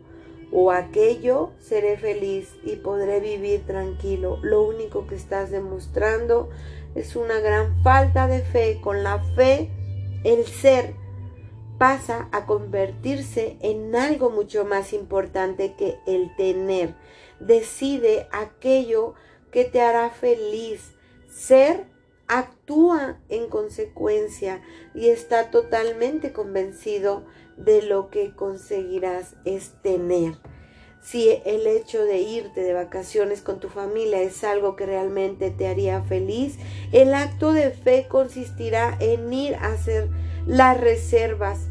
o 0.52 0.72
aquello, 0.72 1.52
seré 1.60 1.98
feliz 1.98 2.56
y 2.64 2.78
podré 2.78 3.20
vivir 3.20 3.66
tranquilo. 3.66 4.40
Lo 4.42 4.64
único 4.64 5.08
que 5.08 5.16
estás 5.16 5.52
demostrando 5.52 6.50
es 6.96 7.16
una 7.16 7.40
gran 7.40 7.82
falta 7.84 8.28
de 8.28 8.42
fe. 8.42 8.80
Con 8.82 9.04
la 9.04 9.20
fe, 9.36 9.70
el 10.24 10.46
ser 10.46 10.96
pasa 11.78 12.28
a 12.32 12.46
convertirse 12.46 13.58
en 13.62 13.96
algo 13.96 14.30
mucho 14.30 14.66
más 14.66 14.94
importante 14.94 15.76
que 15.76 15.98
el 16.08 16.36
tener. 16.36 16.96
Decide 17.40 18.28
aquello 18.32 19.14
que 19.52 19.66
te 19.66 19.82
hará 19.82 20.10
feliz. 20.10 20.94
Ser 21.30 21.86
actúa 22.28 23.20
en 23.30 23.48
consecuencia 23.48 24.62
y 24.94 25.10
está 25.10 25.50
totalmente 25.52 26.34
convencido 26.34 27.26
de 27.58 27.82
lo 27.82 28.10
que 28.10 28.34
conseguirás 28.34 29.36
es 29.46 29.72
tener. 29.82 30.36
Si 31.02 31.30
el 31.46 31.68
hecho 31.68 32.04
de 32.04 32.20
irte 32.20 32.62
de 32.62 32.74
vacaciones 32.74 33.42
con 33.42 33.60
tu 33.60 33.70
familia 33.70 34.22
es 34.22 34.44
algo 34.44 34.76
que 34.76 34.86
realmente 34.86 35.52
te 35.52 35.68
haría 35.68 36.02
feliz, 36.02 36.58
el 36.92 37.14
acto 37.14 37.54
de 37.54 37.72
fe 37.72 38.08
consistirá 38.10 38.98
en 39.00 39.32
ir 39.32 39.56
a 39.56 39.68
hacer 39.68 40.10
las 40.46 40.80
reservas. 40.80 41.68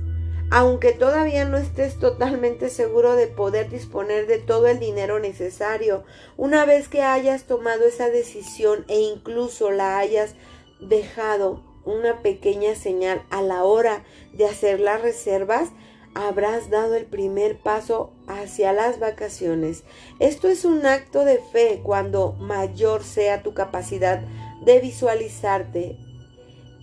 Aunque 0.50 0.92
todavía 0.92 1.44
no 1.44 1.58
estés 1.58 1.98
totalmente 1.98 2.70
seguro 2.70 3.16
de 3.16 3.26
poder 3.26 3.68
disponer 3.68 4.26
de 4.26 4.38
todo 4.38 4.68
el 4.68 4.78
dinero 4.78 5.18
necesario, 5.18 6.04
una 6.36 6.64
vez 6.64 6.88
que 6.88 7.02
hayas 7.02 7.44
tomado 7.44 7.84
esa 7.84 8.08
decisión 8.08 8.84
e 8.88 9.00
incluso 9.00 9.70
la 9.70 9.98
hayas 9.98 10.34
dejado 10.80 11.75
una 11.86 12.20
pequeña 12.20 12.74
señal 12.74 13.22
a 13.30 13.40
la 13.40 13.64
hora 13.64 14.04
de 14.34 14.44
hacer 14.44 14.80
las 14.80 15.00
reservas, 15.00 15.70
habrás 16.14 16.70
dado 16.70 16.94
el 16.94 17.06
primer 17.06 17.58
paso 17.58 18.10
hacia 18.26 18.72
las 18.72 18.98
vacaciones. 18.98 19.84
Esto 20.18 20.48
es 20.48 20.64
un 20.64 20.84
acto 20.84 21.24
de 21.24 21.38
fe 21.38 21.80
cuando 21.82 22.32
mayor 22.32 23.02
sea 23.04 23.42
tu 23.42 23.54
capacidad 23.54 24.20
de 24.64 24.80
visualizarte 24.80 25.96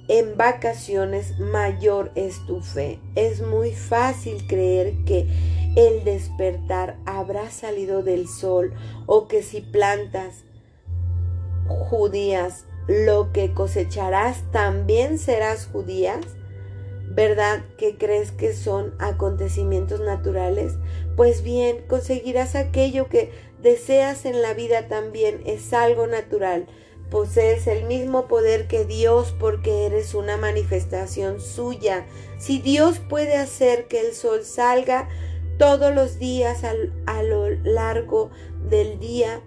en 0.08 0.36
vacaciones, 0.38 1.40
mayor 1.40 2.12
es 2.16 2.46
tu 2.46 2.62
fe. 2.62 3.00
Es 3.16 3.42
muy 3.42 3.72
fácil 3.72 4.46
creer 4.48 4.94
que 5.06 5.28
el 5.76 6.04
despertar 6.04 6.98
habrá 7.06 7.50
salido 7.50 8.04
del 8.04 8.28
sol 8.28 8.74
o 9.06 9.28
que 9.28 9.42
si 9.42 9.62
plantas 9.62 10.44
judías 11.68 12.66
lo 12.88 13.32
que 13.32 13.54
cosecharás 13.54 14.44
también 14.52 15.18
serás 15.18 15.68
judías? 15.68 16.20
¿Verdad 17.08 17.64
que 17.78 17.98
crees 17.98 18.32
que 18.32 18.54
son 18.54 18.94
acontecimientos 18.98 20.00
naturales? 20.00 20.74
Pues 21.16 21.44
bien, 21.44 21.86
conseguirás 21.88 22.56
aquello 22.56 23.08
que 23.08 23.32
deseas 23.62 24.26
en 24.26 24.42
la 24.42 24.54
vida 24.54 24.88
también, 24.88 25.42
es 25.46 25.74
algo 25.74 26.08
natural. 26.08 26.68
Posees 27.10 27.68
el 27.68 27.86
mismo 27.86 28.28
poder 28.28 28.68
que 28.68 28.86
Dios 28.86 29.36
porque 29.40 29.86
eres 29.86 30.16
una 30.16 30.38
manifestación 30.38 31.40
suya. 31.40 32.08
Si 32.40 32.60
Dios 32.60 33.00
puede 33.00 33.36
hacer 33.36 33.88
que 33.88 34.00
el 34.00 34.14
sol 34.14 34.44
salga 34.44 35.08
todos 35.60 35.94
los 35.94 36.18
días 36.18 36.64
a 36.64 37.24
lo 37.24 37.50
largo 37.50 38.32
del 38.68 39.00
día, 39.00 39.42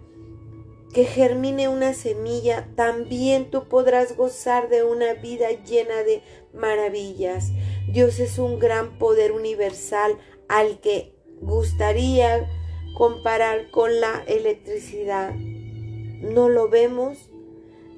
que 0.92 1.04
germine 1.04 1.68
una 1.68 1.92
semilla, 1.92 2.68
también 2.74 3.50
tú 3.50 3.68
podrás 3.68 4.16
gozar 4.16 4.68
de 4.68 4.82
una 4.82 5.14
vida 5.14 5.50
llena 5.64 6.02
de 6.02 6.22
maravillas. 6.54 7.52
Dios 7.88 8.18
es 8.18 8.38
un 8.38 8.58
gran 8.58 8.98
poder 8.98 9.32
universal 9.32 10.18
al 10.48 10.80
que 10.80 11.14
gustaría 11.40 12.48
comparar 12.96 13.70
con 13.70 14.00
la 14.00 14.24
electricidad. 14.26 15.34
No 15.34 16.48
lo 16.48 16.68
vemos 16.68 17.30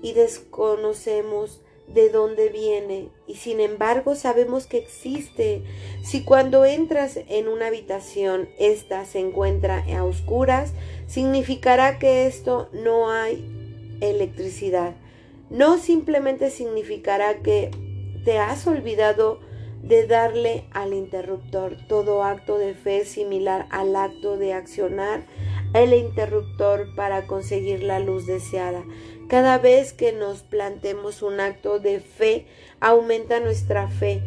y 0.02 0.12
desconocemos 0.12 1.62
de 1.86 2.10
dónde 2.10 2.48
viene 2.48 3.10
y 3.28 3.36
sin 3.36 3.60
embargo 3.60 4.14
sabemos 4.14 4.66
que 4.66 4.78
existe. 4.78 5.62
Si 6.02 6.24
cuando 6.24 6.64
entras 6.64 7.20
en 7.28 7.46
una 7.46 7.66
habitación 7.66 8.48
esta 8.58 9.04
se 9.04 9.20
encuentra 9.20 9.84
a 9.96 10.04
oscuras, 10.04 10.72
significará 11.06 11.98
que 11.98 12.26
esto 12.26 12.68
no 12.72 13.10
hay 13.10 13.44
electricidad. 14.00 14.94
No 15.50 15.78
simplemente 15.78 16.50
significará 16.50 17.42
que 17.42 17.70
te 18.24 18.38
has 18.38 18.66
olvidado 18.66 19.40
de 19.82 20.06
darle 20.06 20.64
al 20.72 20.92
interruptor. 20.92 21.76
Todo 21.88 22.24
acto 22.24 22.58
de 22.58 22.74
fe 22.74 22.98
es 23.02 23.08
similar 23.08 23.66
al 23.70 23.94
acto 23.96 24.36
de 24.36 24.52
accionar 24.52 25.22
el 25.74 25.94
interruptor 25.94 26.94
para 26.94 27.26
conseguir 27.26 27.82
la 27.82 28.00
luz 28.00 28.26
deseada. 28.26 28.84
Cada 29.28 29.58
vez 29.58 29.92
que 29.92 30.12
nos 30.12 30.42
plantemos 30.42 31.22
un 31.22 31.40
acto 31.40 31.78
de 31.80 32.00
fe, 32.00 32.46
aumenta 32.80 33.40
nuestra 33.40 33.88
fe 33.88 34.22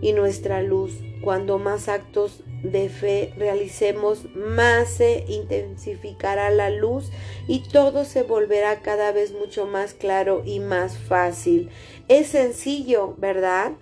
y 0.00 0.12
nuestra 0.12 0.62
luz. 0.62 0.92
Cuando 1.22 1.58
más 1.58 1.88
actos 1.88 2.42
de 2.62 2.88
fe 2.88 3.32
realicemos, 3.36 4.26
más 4.34 4.88
se 4.88 5.24
intensificará 5.28 6.50
la 6.50 6.70
luz 6.70 7.10
y 7.48 7.68
todo 7.68 8.04
se 8.04 8.22
volverá 8.22 8.80
cada 8.80 9.12
vez 9.12 9.32
mucho 9.32 9.66
más 9.66 9.94
claro 9.94 10.42
y 10.44 10.60
más 10.60 10.98
fácil. 10.98 11.70
Es 12.08 12.28
sencillo, 12.28 13.14
¿verdad? 13.16 13.72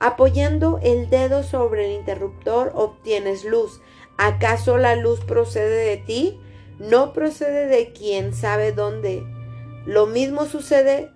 Apoyando 0.00 0.80
el 0.82 1.08
dedo 1.10 1.42
sobre 1.42 1.86
el 1.86 1.92
interruptor 1.92 2.72
obtienes 2.74 3.44
luz. 3.44 3.80
¿Acaso 4.16 4.78
la 4.78 4.96
luz 4.96 5.20
procede 5.20 5.84
de 5.90 5.96
ti? 5.96 6.40
No 6.78 7.12
procede 7.12 7.66
de 7.66 7.92
quien 7.92 8.34
sabe 8.34 8.72
dónde 8.72 9.24
lo 9.88 10.04
mismo 10.06 10.44
sucede 10.44 11.10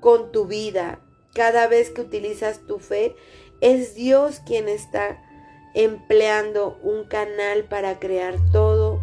con 0.00 0.32
tu 0.32 0.46
vida. 0.46 0.98
Cada 1.34 1.66
vez 1.66 1.90
que 1.90 2.02
utilizas 2.02 2.60
tu 2.66 2.78
fe, 2.78 3.16
es 3.60 3.94
Dios 3.94 4.40
quien 4.44 4.68
está 4.68 5.22
empleando 5.74 6.78
un 6.82 7.04
canal 7.04 7.64
para 7.64 7.98
crear 7.98 8.36
todo. 8.52 9.00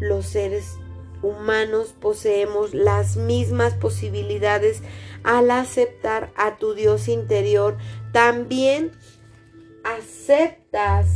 Los 0.00 0.26
seres 0.26 0.76
humanos 1.22 1.94
poseemos 1.98 2.74
las 2.74 3.16
mismas 3.16 3.74
posibilidades 3.74 4.82
al 5.24 5.50
aceptar 5.50 6.32
a 6.36 6.56
tu 6.56 6.74
Dios 6.74 7.08
interior. 7.08 7.78
También 8.12 8.92
aceptas 9.84 11.08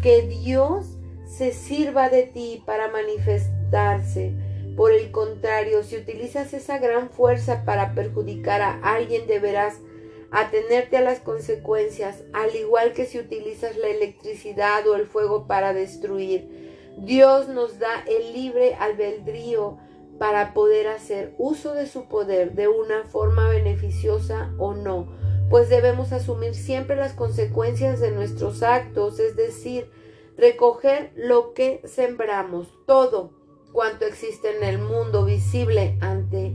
que 0.00 0.22
Dios 0.22 0.86
se 1.26 1.52
sirva 1.52 2.10
de 2.10 2.24
ti 2.24 2.62
para 2.66 2.88
manifestarse. 2.88 4.34
Por 4.76 4.92
el 4.92 5.10
contrario, 5.10 5.82
si 5.82 5.96
utilizas 5.96 6.54
esa 6.54 6.78
gran 6.78 7.10
fuerza 7.10 7.64
para 7.64 7.94
perjudicar 7.94 8.62
a 8.62 8.78
alguien, 8.94 9.26
deberás 9.26 9.78
atenerte 10.32 10.96
a 10.96 11.02
las 11.02 11.20
consecuencias, 11.20 12.24
al 12.32 12.56
igual 12.56 12.94
que 12.94 13.04
si 13.04 13.18
utilizas 13.18 13.76
la 13.76 13.88
electricidad 13.88 14.86
o 14.88 14.96
el 14.96 15.06
fuego 15.06 15.46
para 15.46 15.74
destruir. 15.74 16.72
Dios 16.96 17.48
nos 17.48 17.78
da 17.78 18.02
el 18.06 18.32
libre 18.32 18.74
albedrío 18.74 19.78
para 20.18 20.54
poder 20.54 20.88
hacer 20.88 21.34
uso 21.38 21.74
de 21.74 21.86
su 21.86 22.08
poder 22.08 22.52
de 22.52 22.68
una 22.68 23.04
forma 23.04 23.48
beneficiosa 23.48 24.52
o 24.58 24.74
no, 24.74 25.08
pues 25.50 25.68
debemos 25.68 26.12
asumir 26.12 26.54
siempre 26.54 26.96
las 26.96 27.12
consecuencias 27.12 28.00
de 28.00 28.10
nuestros 28.10 28.62
actos, 28.62 29.18
es 29.20 29.36
decir, 29.36 29.90
recoger 30.36 31.12
lo 31.14 31.52
que 31.52 31.82
sembramos, 31.84 32.68
todo 32.86 33.42
cuanto 33.72 34.04
existe 34.04 34.56
en 34.56 34.62
el 34.64 34.78
mundo 34.78 35.24
visible 35.24 35.96
ante 36.00 36.54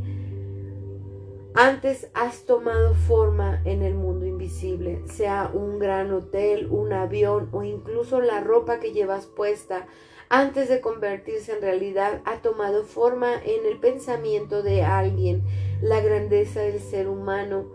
antes 1.58 2.08
has 2.14 2.44
tomado 2.44 2.94
forma 2.94 3.64
en 3.66 3.82
el 3.82 3.96
mundo 3.96 4.28
invisible, 4.28 5.02
sea 5.08 5.50
un 5.52 5.80
gran 5.80 6.14
hotel, 6.14 6.68
un 6.70 6.94
avión 6.94 7.50
o 7.52 7.64
incluso 7.64 8.22
la 8.22 8.42
ropa 8.42 8.80
que 8.80 8.94
llevas 8.94 9.26
puesta, 9.26 9.88
antes 10.30 10.70
de 10.70 10.82
convertirse 10.82 11.54
en 11.54 11.64
realidad, 11.64 12.22
ha 12.26 12.44
tomado 12.44 12.84
forma 12.84 13.34
en 13.44 13.66
el 13.66 13.80
pensamiento 13.80 14.62
de 14.62 14.84
alguien. 14.84 15.42
La 15.82 16.00
grandeza 16.00 16.62
del 16.62 16.80
ser 16.80 17.08
humano 17.08 17.72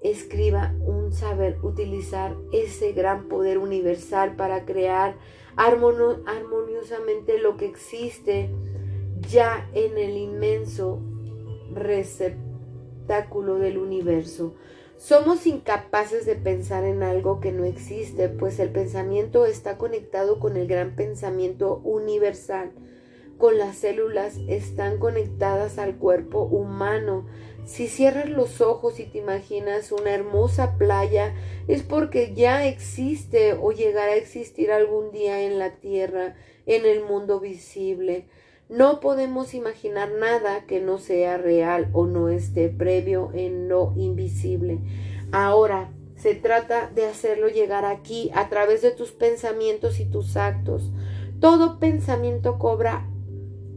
escriba 0.00 0.74
un 0.80 1.12
saber 1.12 1.58
utilizar 1.62 2.38
ese 2.52 2.92
gran 2.92 3.28
poder 3.28 3.58
universal 3.58 4.34
para 4.34 4.64
crear 4.64 5.18
armoniosamente 5.56 7.36
lo 7.36 7.58
que 7.58 7.66
existe 7.66 8.48
ya 9.28 9.68
en 9.74 9.98
el 9.98 10.16
inmenso 10.16 11.02
del 13.58 13.78
universo. 13.78 14.54
Somos 14.96 15.46
incapaces 15.46 16.26
de 16.26 16.36
pensar 16.36 16.84
en 16.84 17.02
algo 17.02 17.40
que 17.40 17.50
no 17.50 17.64
existe, 17.64 18.28
pues 18.28 18.60
el 18.60 18.70
pensamiento 18.70 19.46
está 19.46 19.78
conectado 19.78 20.38
con 20.38 20.56
el 20.56 20.68
gran 20.68 20.94
pensamiento 20.94 21.80
universal. 21.84 22.70
con 23.38 23.56
las 23.56 23.76
células 23.76 24.36
están 24.48 24.98
conectadas 24.98 25.78
al 25.78 25.96
cuerpo 25.96 26.42
humano. 26.42 27.24
Si 27.64 27.88
cierras 27.88 28.28
los 28.28 28.60
ojos 28.60 29.00
y 29.00 29.06
te 29.06 29.16
imaginas 29.16 29.92
una 29.92 30.10
hermosa 30.12 30.76
playa, 30.76 31.34
es 31.66 31.82
porque 31.82 32.34
ya 32.34 32.66
existe 32.66 33.54
o 33.54 33.72
llegará 33.72 34.12
a 34.12 34.16
existir 34.16 34.70
algún 34.70 35.10
día 35.10 35.40
en 35.42 35.58
la 35.58 35.76
tierra, 35.76 36.36
en 36.66 36.84
el 36.84 37.02
mundo 37.02 37.40
visible. 37.40 38.26
No 38.70 39.00
podemos 39.00 39.52
imaginar 39.52 40.12
nada 40.12 40.64
que 40.64 40.80
no 40.80 40.98
sea 40.98 41.36
real 41.36 41.90
o 41.92 42.06
no 42.06 42.28
esté 42.28 42.68
previo 42.68 43.32
en 43.34 43.68
lo 43.68 43.92
invisible. 43.96 44.78
Ahora, 45.32 45.90
se 46.14 46.36
trata 46.36 46.88
de 46.94 47.04
hacerlo 47.06 47.48
llegar 47.48 47.84
aquí 47.84 48.30
a 48.32 48.48
través 48.48 48.80
de 48.80 48.92
tus 48.92 49.10
pensamientos 49.10 49.98
y 49.98 50.04
tus 50.04 50.36
actos. 50.36 50.92
Todo 51.40 51.80
pensamiento 51.80 52.60
cobra 52.60 53.08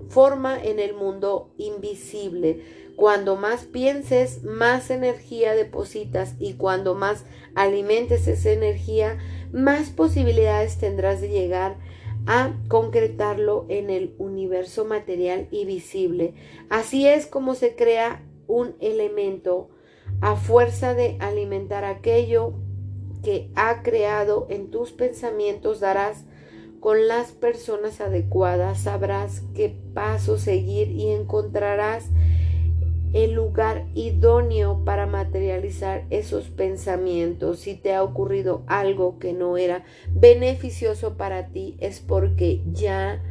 forma 0.09 0.61
en 0.63 0.77
el 0.77 0.93
mundo 0.93 1.55
invisible. 1.57 2.63
Cuando 2.95 3.35
más 3.35 3.63
pienses, 3.63 4.43
más 4.43 4.91
energía 4.91 5.55
depositas 5.55 6.35
y 6.37 6.53
cuando 6.53 6.93
más 6.93 7.25
alimentes 7.55 8.27
esa 8.27 8.51
energía, 8.51 9.17
más 9.51 9.89
posibilidades 9.89 10.77
tendrás 10.77 11.19
de 11.19 11.29
llegar 11.29 11.71
a 11.71 11.92
concretarlo 12.67 13.65
en 13.69 13.89
el 13.89 14.15
universo 14.17 14.85
material 14.85 15.47
y 15.51 15.65
visible. 15.65 16.33
Así 16.69 17.07
es 17.07 17.27
como 17.27 17.55
se 17.55 17.75
crea 17.75 18.23
un 18.47 18.75
elemento 18.79 19.69
a 20.21 20.35
fuerza 20.35 20.93
de 20.93 21.17
alimentar 21.19 21.83
aquello 21.83 22.53
que 23.23 23.49
ha 23.55 23.83
creado 23.83 24.47
en 24.49 24.69
tus 24.69 24.91
pensamientos 24.91 25.79
darás 25.79 26.25
con 26.79 27.07
las 27.07 27.31
personas 27.31 28.01
adecuadas, 28.01 28.79
sabrás 28.79 29.41
qué 29.55 29.73
paso 29.93 30.37
seguir 30.37 30.91
y 30.91 31.11
encontrarás 31.11 32.09
el 33.13 33.33
lugar 33.33 33.85
idóneo 33.93 34.83
para 34.83 35.05
materializar 35.05 36.05
esos 36.09 36.49
pensamientos. 36.49 37.59
Si 37.59 37.75
te 37.75 37.93
ha 37.93 38.03
ocurrido 38.03 38.63
algo 38.67 39.19
que 39.19 39.33
no 39.33 39.57
era 39.57 39.85
beneficioso 40.09 41.15
para 41.15 41.47
ti, 41.49 41.77
es 41.79 41.99
porque 41.99 42.61
ya 42.71 43.21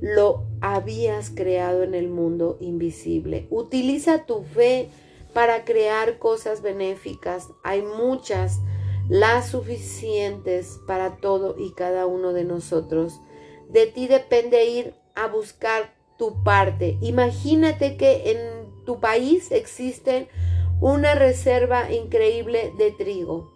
lo 0.00 0.46
habías 0.60 1.30
creado 1.30 1.82
en 1.82 1.94
el 1.94 2.08
mundo 2.08 2.56
invisible. 2.60 3.46
Utiliza 3.50 4.26
tu 4.26 4.42
fe 4.42 4.88
para 5.32 5.64
crear 5.64 6.18
cosas 6.18 6.62
benéficas. 6.62 7.48
Hay 7.62 7.82
muchas 7.82 8.60
las 9.08 9.48
suficientes 9.48 10.80
para 10.86 11.16
todo 11.16 11.56
y 11.58 11.72
cada 11.72 12.06
uno 12.06 12.32
de 12.32 12.44
nosotros. 12.44 13.20
De 13.68 13.86
ti 13.86 14.06
depende 14.06 14.64
ir 14.66 14.94
a 15.14 15.26
buscar 15.26 15.94
tu 16.18 16.42
parte. 16.44 16.98
Imagínate 17.00 17.96
que 17.96 18.30
en 18.30 18.61
tu 18.84 19.00
país 19.00 19.50
existe 19.50 20.28
una 20.80 21.14
reserva 21.14 21.92
increíble 21.92 22.72
de 22.76 22.90
trigo. 22.90 23.50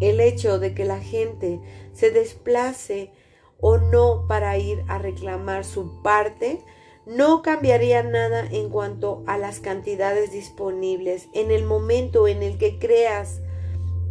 El 0.00 0.20
hecho 0.20 0.58
de 0.58 0.74
que 0.74 0.84
la 0.84 1.00
gente 1.00 1.60
se 1.92 2.10
desplace 2.10 3.12
o 3.60 3.78
no 3.78 4.26
para 4.28 4.56
ir 4.56 4.84
a 4.88 4.98
reclamar 4.98 5.64
su 5.64 6.02
parte 6.02 6.60
no 7.06 7.42
cambiaría 7.42 8.02
nada 8.02 8.46
en 8.50 8.68
cuanto 8.68 9.24
a 9.26 9.38
las 9.38 9.60
cantidades 9.60 10.30
disponibles. 10.30 11.28
En 11.32 11.50
el 11.50 11.64
momento 11.64 12.28
en 12.28 12.42
el 12.42 12.58
que 12.58 12.78
creas 12.78 13.40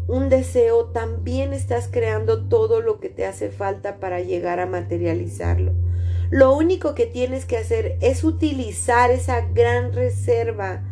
un 0.07 0.29
deseo, 0.29 0.85
también 0.85 1.53
estás 1.53 1.89
creando 1.91 2.47
todo 2.47 2.81
lo 2.81 2.99
que 2.99 3.09
te 3.09 3.25
hace 3.25 3.49
falta 3.51 3.99
para 3.99 4.21
llegar 4.21 4.59
a 4.59 4.65
materializarlo. 4.65 5.73
Lo 6.29 6.53
único 6.53 6.93
que 6.93 7.05
tienes 7.05 7.45
que 7.45 7.57
hacer 7.57 7.97
es 8.01 8.23
utilizar 8.23 9.11
esa 9.11 9.41
gran 9.41 9.93
reserva. 9.93 10.83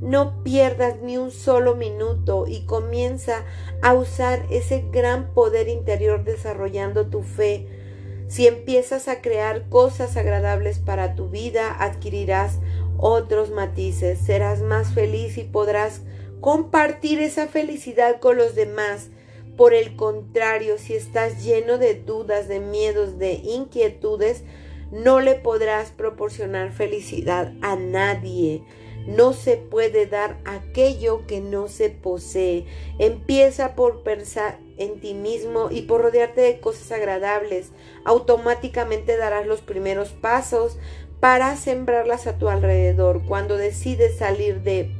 No 0.00 0.42
pierdas 0.44 0.96
ni 1.02 1.16
un 1.16 1.30
solo 1.30 1.74
minuto 1.74 2.46
y 2.46 2.64
comienza 2.66 3.44
a 3.82 3.94
usar 3.94 4.44
ese 4.50 4.84
gran 4.92 5.32
poder 5.32 5.68
interior 5.68 6.24
desarrollando 6.24 7.06
tu 7.06 7.22
fe. 7.22 7.66
Si 8.28 8.46
empiezas 8.46 9.08
a 9.08 9.20
crear 9.20 9.68
cosas 9.68 10.16
agradables 10.16 10.78
para 10.78 11.14
tu 11.14 11.28
vida, 11.28 11.74
adquirirás 11.78 12.58
otros 12.96 13.50
matices, 13.50 14.18
serás 14.18 14.62
más 14.62 14.92
feliz 14.92 15.36
y 15.38 15.44
podrás 15.44 16.00
compartir 16.40 17.20
esa 17.20 17.48
felicidad 17.48 18.20
con 18.20 18.36
los 18.36 18.54
demás. 18.54 19.08
Por 19.56 19.72
el 19.72 19.96
contrario, 19.96 20.78
si 20.78 20.94
estás 20.94 21.44
lleno 21.44 21.78
de 21.78 21.94
dudas, 21.94 22.48
de 22.48 22.60
miedos, 22.60 23.18
de 23.18 23.34
inquietudes, 23.34 24.42
no 24.94 25.18
le 25.18 25.34
podrás 25.34 25.90
proporcionar 25.90 26.70
felicidad 26.70 27.52
a 27.62 27.74
nadie. 27.74 28.62
No 29.08 29.32
se 29.32 29.56
puede 29.56 30.06
dar 30.06 30.38
aquello 30.44 31.26
que 31.26 31.40
no 31.40 31.66
se 31.66 31.90
posee. 31.90 32.64
Empieza 33.00 33.74
por 33.74 34.04
pensar 34.04 34.60
en 34.78 35.00
ti 35.00 35.12
mismo 35.12 35.68
y 35.70 35.82
por 35.82 36.00
rodearte 36.00 36.42
de 36.42 36.60
cosas 36.60 36.92
agradables. 36.92 37.72
Automáticamente 38.04 39.16
darás 39.16 39.46
los 39.46 39.62
primeros 39.62 40.10
pasos 40.10 40.78
para 41.18 41.56
sembrarlas 41.56 42.28
a 42.28 42.38
tu 42.38 42.48
alrededor. 42.48 43.26
Cuando 43.26 43.56
decides 43.56 44.16
salir 44.16 44.62
de 44.62 44.90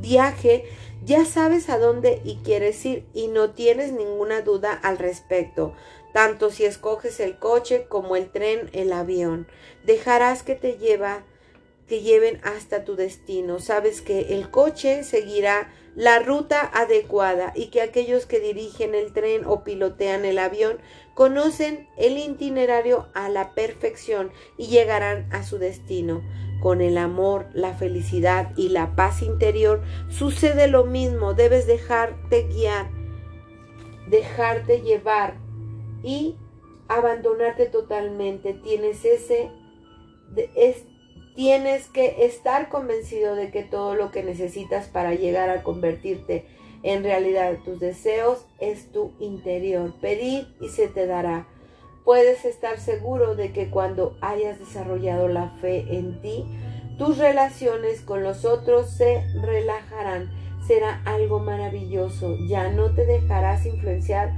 viaje, 0.00 0.64
ya 1.04 1.26
sabes 1.26 1.68
a 1.68 1.78
dónde 1.78 2.22
y 2.24 2.36
quieres 2.36 2.84
ir 2.86 3.06
y 3.12 3.28
no 3.28 3.50
tienes 3.50 3.92
ninguna 3.92 4.40
duda 4.40 4.72
al 4.72 4.96
respecto, 4.96 5.74
tanto 6.14 6.52
si 6.52 6.64
escoges 6.64 7.18
el 7.18 7.36
coche 7.40 7.86
como 7.88 8.14
el 8.14 8.30
tren, 8.30 8.70
el 8.72 8.92
avión. 8.92 9.48
Dejarás 9.84 10.44
que 10.44 10.54
te 10.54 10.78
lleva 10.78 11.24
que 11.88 12.02
lleven 12.02 12.40
hasta 12.44 12.84
tu 12.84 12.94
destino. 12.94 13.58
Sabes 13.58 14.00
que 14.00 14.34
el 14.34 14.48
coche 14.48 15.02
seguirá 15.02 15.72
la 15.96 16.20
ruta 16.20 16.70
adecuada 16.72 17.52
y 17.56 17.66
que 17.66 17.82
aquellos 17.82 18.26
que 18.26 18.38
dirigen 18.38 18.94
el 18.94 19.12
tren 19.12 19.42
o 19.44 19.64
pilotean 19.64 20.24
el 20.24 20.38
avión 20.38 20.78
conocen 21.14 21.88
el 21.96 22.16
itinerario 22.16 23.08
a 23.12 23.28
la 23.28 23.52
perfección 23.52 24.30
y 24.56 24.68
llegarán 24.68 25.28
a 25.32 25.42
su 25.42 25.58
destino. 25.58 26.22
Con 26.62 26.80
el 26.80 26.96
amor, 26.96 27.48
la 27.54 27.74
felicidad 27.74 28.52
y 28.56 28.68
la 28.68 28.94
paz 28.94 29.20
interior 29.20 29.82
sucede 30.08 30.68
lo 30.68 30.84
mismo. 30.84 31.34
Debes 31.34 31.66
dejarte 31.66 32.44
guiar, 32.44 32.88
dejarte 34.08 34.80
llevar 34.80 35.43
y 36.04 36.36
abandonarte 36.88 37.66
totalmente. 37.66 38.54
Tienes 38.54 39.04
ese, 39.04 39.50
tienes 41.34 41.88
que 41.88 42.26
estar 42.26 42.68
convencido 42.68 43.34
de 43.34 43.50
que 43.50 43.64
todo 43.64 43.96
lo 43.96 44.12
que 44.12 44.22
necesitas 44.22 44.86
para 44.86 45.14
llegar 45.14 45.50
a 45.50 45.62
convertirte 45.62 46.46
en 46.82 47.02
realidad 47.02 47.56
tus 47.64 47.80
deseos 47.80 48.46
es 48.60 48.92
tu 48.92 49.12
interior. 49.18 49.94
Pedir 50.00 50.54
y 50.60 50.68
se 50.68 50.86
te 50.86 51.06
dará 51.06 51.48
puedes 52.04 52.44
estar 52.44 52.78
seguro 52.78 53.34
de 53.34 53.52
que 53.52 53.70
cuando 53.70 54.16
hayas 54.20 54.58
desarrollado 54.58 55.28
la 55.28 55.50
fe 55.60 55.86
en 55.96 56.20
ti, 56.20 56.44
tus 56.98 57.18
relaciones 57.18 58.02
con 58.02 58.22
los 58.22 58.44
otros 58.44 58.90
se 58.90 59.24
relajarán. 59.40 60.30
Será 60.66 61.02
algo 61.04 61.40
maravilloso. 61.40 62.36
Ya 62.46 62.70
no 62.70 62.94
te 62.94 63.04
dejarás 63.04 63.66
influenciar 63.66 64.32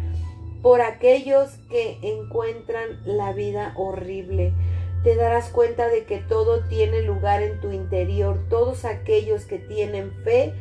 por 0.67 0.81
aquellos 0.81 1.49
que 1.71 1.97
encuentran 2.03 3.01
la 3.05 3.33
vida 3.33 3.73
horrible. 3.77 4.53
Te 5.05 5.15
darás 5.15 5.49
cuenta 5.51 5.87
de 5.87 6.07
que 6.07 6.19
todo 6.19 6.65
tiene 6.65 7.03
lugar 7.03 7.41
en 7.41 7.61
tu 7.61 7.71
interior. 7.71 8.41
Todos 8.51 8.85
aquellos 8.85 9.45
que 9.45 9.61
tienen 9.61 10.11
fe 10.25 10.55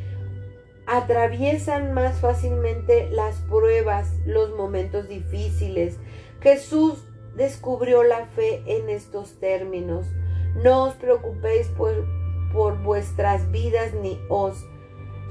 atraviesan 0.86 1.92
más 1.92 2.20
fácilmente 2.20 3.10
las 3.10 3.40
pruebas, 3.50 4.12
los 4.24 4.54
momentos 4.54 5.08
difíciles, 5.08 5.96
Jesús 6.40 7.04
descubrió 7.34 8.04
la 8.04 8.26
fe 8.26 8.62
en 8.64 8.88
estos 8.88 9.40
términos. 9.40 10.06
No 10.54 10.84
os 10.84 10.94
preocupéis 10.94 11.66
por, 11.70 12.06
por 12.52 12.80
vuestras 12.80 13.50
vidas 13.50 13.92
ni 13.94 14.20
os 14.28 14.56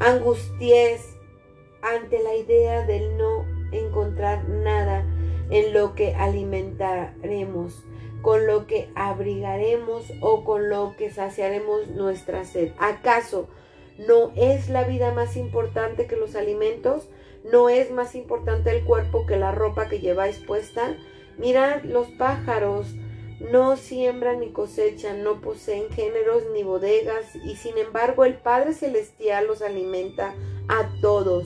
angustiéis 0.01 1.15
ante 1.81 2.21
la 2.21 2.35
idea 2.35 2.85
del 2.85 3.15
no 3.15 3.54
encontrar 3.79 4.47
nada 4.49 5.05
en 5.49 5.73
lo 5.73 5.95
que 5.95 6.15
alimentaremos, 6.15 7.85
con 8.21 8.47
lo 8.47 8.65
que 8.65 8.89
abrigaremos 8.95 10.11
o 10.21 10.43
con 10.43 10.69
lo 10.69 10.95
que 10.97 11.11
saciaremos 11.11 11.89
nuestra 11.89 12.45
sed. 12.45 12.71
¿Acaso 12.79 13.47
no 14.07 14.31
es 14.35 14.69
la 14.69 14.83
vida 14.83 15.13
más 15.13 15.37
importante 15.37 16.07
que 16.07 16.15
los 16.15 16.35
alimentos? 16.35 17.09
¿No 17.51 17.69
es 17.69 17.91
más 17.91 18.15
importante 18.15 18.71
el 18.71 18.83
cuerpo 18.83 19.25
que 19.27 19.37
la 19.37 19.51
ropa 19.51 19.87
que 19.87 19.99
lleváis 19.99 20.39
puesta? 20.39 20.97
Mirad 21.37 21.83
los 21.83 22.07
pájaros, 22.07 22.95
no 23.39 23.77
siembran 23.77 24.39
ni 24.39 24.49
cosechan, 24.49 25.23
no 25.23 25.41
poseen 25.41 25.89
géneros 25.89 26.43
ni 26.53 26.63
bodegas, 26.63 27.35
y 27.35 27.55
sin 27.57 27.77
embargo 27.77 28.25
el 28.25 28.35
Padre 28.35 28.73
Celestial 28.73 29.47
los 29.47 29.61
alimenta 29.61 30.33
a 30.67 30.89
todos. 31.01 31.45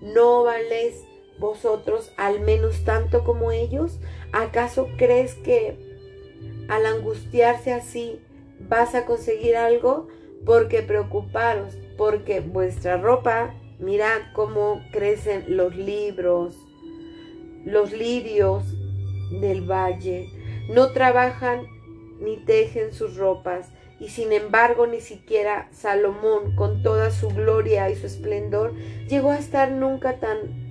¿No 0.00 0.44
valéis 0.44 1.04
vosotros 1.40 2.12
al 2.16 2.40
menos 2.40 2.84
tanto 2.84 3.24
como 3.24 3.50
ellos? 3.50 3.98
¿Acaso 4.32 4.88
crees 4.96 5.34
que 5.34 5.90
al 6.70 6.86
angustiarse 6.86 7.72
así, 7.72 8.20
vas 8.60 8.94
a 8.94 9.04
conseguir 9.04 9.56
algo 9.56 10.06
porque 10.46 10.82
preocuparos, 10.82 11.76
porque 11.96 12.40
vuestra 12.40 12.96
ropa, 12.96 13.54
mirad 13.80 14.20
cómo 14.34 14.80
crecen 14.92 15.56
los 15.56 15.74
libros, 15.74 16.56
los 17.64 17.92
lirios 17.92 18.64
del 19.40 19.62
valle, 19.62 20.28
no 20.68 20.92
trabajan 20.92 21.66
ni 22.20 22.36
tejen 22.36 22.92
sus 22.92 23.16
ropas, 23.16 23.72
y 23.98 24.08
sin 24.08 24.32
embargo 24.32 24.86
ni 24.86 25.00
siquiera 25.00 25.68
Salomón, 25.72 26.54
con 26.54 26.82
toda 26.82 27.10
su 27.10 27.28
gloria 27.30 27.90
y 27.90 27.96
su 27.96 28.06
esplendor, 28.06 28.74
llegó 29.08 29.30
a 29.30 29.38
estar 29.38 29.72
nunca 29.72 30.20
tan 30.20 30.69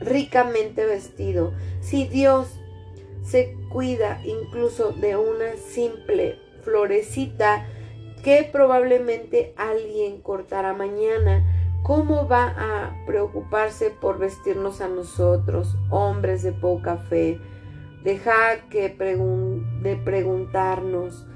ricamente 0.00 0.86
vestido. 0.86 1.52
Si 1.80 2.06
Dios 2.06 2.60
se 3.22 3.56
cuida 3.70 4.20
incluso 4.24 4.92
de 4.92 5.16
una 5.16 5.56
simple 5.56 6.38
florecita 6.62 7.66
que 8.22 8.48
probablemente 8.50 9.54
alguien 9.56 10.20
cortará 10.20 10.72
mañana, 10.72 11.44
¿cómo 11.82 12.26
va 12.26 12.54
a 12.56 13.04
preocuparse 13.06 13.90
por 13.90 14.18
vestirnos 14.18 14.80
a 14.80 14.88
nosotros, 14.88 15.76
hombres 15.90 16.42
de 16.42 16.52
poca 16.52 16.96
fe? 16.96 17.38
Dejar 18.02 18.68
que 18.68 18.88
de 18.88 19.96
preguntarnos, 19.96 21.26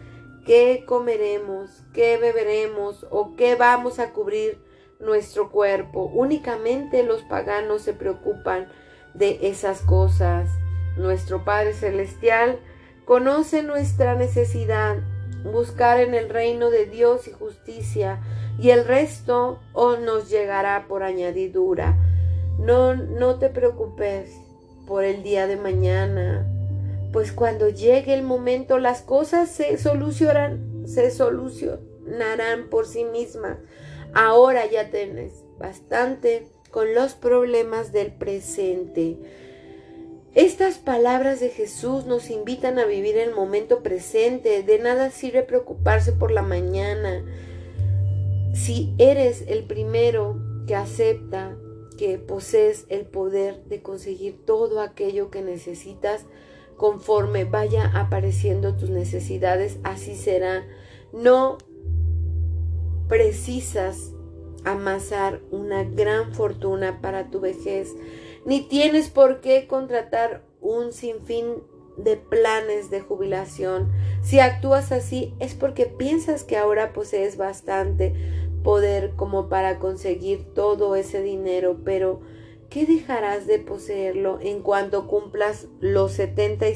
qué 0.44 0.84
comeremos, 0.86 1.82
qué 1.92 2.16
beberemos 2.16 3.06
o 3.10 3.36
qué 3.36 3.54
vamos 3.54 3.98
a 3.98 4.12
cubrir 4.12 4.58
nuestro 5.00 5.50
cuerpo. 5.50 6.10
Únicamente 6.12 7.02
los 7.02 7.22
paganos 7.22 7.82
se 7.82 7.92
preocupan 7.92 8.68
de 9.14 9.38
esas 9.42 9.80
cosas. 9.80 10.48
Nuestro 10.96 11.44
Padre 11.44 11.72
Celestial 11.72 12.58
conoce 13.04 13.62
nuestra 13.62 14.14
necesidad, 14.14 14.96
buscar 15.44 16.00
en 16.00 16.14
el 16.14 16.28
reino 16.28 16.70
de 16.70 16.86
Dios 16.86 17.28
y 17.28 17.32
justicia, 17.32 18.20
y 18.58 18.70
el 18.70 18.84
resto 18.84 19.60
o 19.72 19.96
nos 19.96 20.28
llegará 20.28 20.86
por 20.88 21.02
añadidura. 21.02 21.96
No, 22.58 22.94
no 22.94 23.38
te 23.38 23.48
preocupes 23.48 24.30
por 24.86 25.04
el 25.04 25.22
día 25.22 25.46
de 25.46 25.56
mañana, 25.56 26.46
pues 27.12 27.32
cuando 27.32 27.68
llegue 27.68 28.14
el 28.14 28.22
momento 28.22 28.78
las 28.78 29.02
cosas 29.02 29.48
se 29.48 29.78
solucionarán, 29.78 30.86
se 30.86 31.10
solucionarán 31.10 32.68
por 32.68 32.86
sí 32.86 33.04
mismas. 33.04 33.58
Ahora 34.14 34.66
ya 34.66 34.90
tienes 34.90 35.44
bastante 35.58 36.48
con 36.70 36.94
los 36.94 37.14
problemas 37.14 37.92
del 37.92 38.12
presente. 38.12 39.18
Estas 40.34 40.78
palabras 40.78 41.40
de 41.40 41.48
Jesús 41.48 42.04
nos 42.04 42.30
invitan 42.30 42.78
a 42.78 42.84
vivir 42.84 43.16
el 43.16 43.34
momento 43.34 43.82
presente. 43.82 44.62
De 44.62 44.78
nada 44.78 45.10
sirve 45.10 45.42
preocuparse 45.42 46.12
por 46.12 46.30
la 46.30 46.42
mañana. 46.42 47.24
Si 48.54 48.94
eres 48.98 49.44
el 49.48 49.64
primero 49.64 50.38
que 50.66 50.74
acepta 50.74 51.56
que 51.96 52.18
posees 52.18 52.86
el 52.88 53.06
poder 53.06 53.64
de 53.64 53.82
conseguir 53.82 54.44
todo 54.44 54.80
aquello 54.80 55.30
que 55.30 55.42
necesitas, 55.42 56.24
conforme 56.76 57.44
vaya 57.44 57.90
apareciendo 57.94 58.76
tus 58.76 58.90
necesidades, 58.90 59.78
así 59.82 60.14
será. 60.14 60.66
No 61.12 61.58
precisas 63.08 64.12
amasar 64.64 65.40
una 65.50 65.84
gran 65.84 66.34
fortuna 66.34 67.00
para 67.00 67.30
tu 67.30 67.40
vejez, 67.40 67.94
ni 68.44 68.60
tienes 68.62 69.08
por 69.08 69.40
qué 69.40 69.66
contratar 69.66 70.44
un 70.60 70.92
sinfín 70.92 71.62
de 71.96 72.16
planes 72.16 72.90
de 72.90 73.00
jubilación. 73.00 73.90
Si 74.22 74.38
actúas 74.40 74.92
así 74.92 75.34
es 75.40 75.54
porque 75.54 75.86
piensas 75.86 76.44
que 76.44 76.56
ahora 76.56 76.92
posees 76.92 77.36
bastante 77.36 78.14
poder 78.62 79.12
como 79.16 79.48
para 79.48 79.78
conseguir 79.78 80.44
todo 80.54 80.94
ese 80.96 81.22
dinero, 81.22 81.78
pero 81.84 82.20
¿qué 82.70 82.86
dejarás 82.86 83.46
de 83.46 83.58
poseerlo 83.58 84.38
en 84.40 84.62
cuanto 84.62 85.06
cumplas 85.06 85.66
los 85.80 86.12
70 86.12 86.68
y 86.68 86.74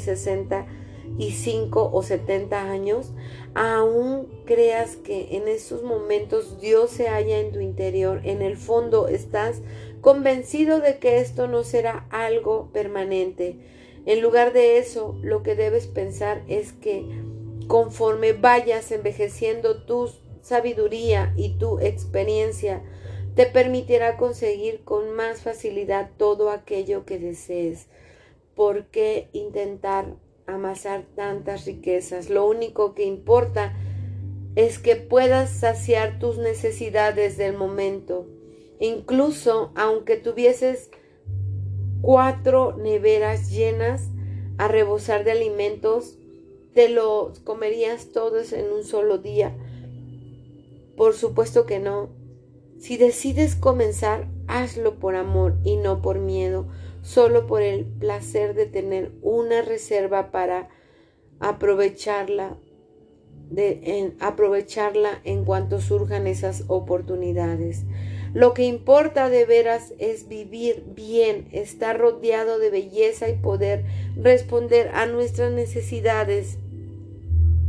65 1.19 1.91
o 1.93 2.03
70 2.03 2.71
años? 2.71 3.13
Aún 3.55 4.29
creas 4.45 4.97
que 4.97 5.37
en 5.37 5.49
esos 5.49 5.83
momentos 5.83 6.61
Dios 6.61 6.91
se 6.91 7.09
halla 7.09 7.39
en 7.39 7.53
tu 7.53 7.61
interior, 7.61 8.21
en 8.25 8.43
el 8.43 8.57
fondo 8.57 9.09
estás 9.09 9.61
convencido 10.01 10.81
de 10.81 10.99
que 10.99 11.21
esto 11.21 11.47
no 11.47 11.65
será 11.65 12.07
algo 12.11 12.71
permanente. 12.73 13.59
En 14.05 14.21
lugar 14.21 14.53
de 14.53 14.79
eso, 14.79 15.17
lo 15.23 15.43
que 15.43 15.55
debes 15.55 15.87
pensar 15.87 16.43
es 16.49 16.73
que 16.73 17.07
conforme 17.69 18.33
vayas 18.33 18.91
envejeciendo 18.91 19.85
tu 19.85 20.11
sabiduría 20.41 21.33
y 21.37 21.51
tu 21.51 21.79
experiencia, 21.79 22.83
te 23.37 23.47
permitirá 23.47 24.17
conseguir 24.17 24.83
con 24.85 25.13
más 25.13 25.41
facilidad 25.41 26.11
todo 26.17 26.51
aquello 26.51 27.05
que 27.07 27.19
desees. 27.19 27.87
¿Por 28.55 28.87
qué 28.87 29.29
intentar 29.33 30.17
amasar 30.47 31.05
tantas 31.15 31.67
riquezas? 31.67 32.31
Lo 32.31 32.47
único 32.47 32.95
que 32.95 33.05
importa 33.05 33.75
es 34.55 34.79
que 34.79 34.97
puedas 34.97 35.51
saciar 35.51 36.19
tus 36.19 36.39
necesidades 36.39 37.37
del 37.37 37.57
momento. 37.57 38.27
Incluso 38.81 39.73
aunque 39.75 40.17
tuvieses 40.17 40.91
cuatro 42.01 42.77
neveras 42.77 43.51
llenas 43.51 44.09
a 44.59 44.69
rebosar 44.69 45.25
de 45.25 45.33
alimentos, 45.33 46.19
te 46.75 46.89
los 46.89 47.39
comerías 47.41 48.13
todos 48.13 48.53
en 48.53 48.73
un 48.73 48.85
solo 48.85 49.19
día. 49.19 49.57
Por 50.97 51.15
supuesto 51.15 51.65
que 51.67 51.79
no. 51.79 52.11
Si 52.79 52.97
decides 52.97 53.55
comenzar, 53.55 54.29
hazlo 54.49 54.99
por 54.99 55.15
amor 55.15 55.57
y 55.65 55.77
no 55.77 56.03
por 56.03 56.19
miedo, 56.19 56.67
solo 57.03 57.47
por 57.47 57.63
el 57.63 57.85
placer 57.85 58.55
de 58.55 58.67
tener 58.67 59.13
una 59.23 59.63
reserva 59.63 60.31
para 60.31 60.69
aprovecharla, 61.41 62.57
de, 63.51 63.81
en, 63.85 64.17
aprovecharla 64.21 65.21
en 65.25 65.45
cuanto 65.45 65.81
surjan 65.81 66.27
esas 66.27 66.65
oportunidades. 66.69 67.85
Lo 68.33 68.55
que 68.55 68.65
importa 68.65 69.29
de 69.29 69.45
veras 69.45 69.93
es 69.99 70.27
vivir 70.27 70.85
bien, 70.95 71.49
estar 71.53 71.99
rodeado 71.99 72.59
de 72.59 72.71
belleza 72.71 73.29
y 73.29 73.35
poder 73.35 73.85
responder 74.17 74.89
a 74.95 75.05
nuestras 75.05 75.53
necesidades 75.53 76.59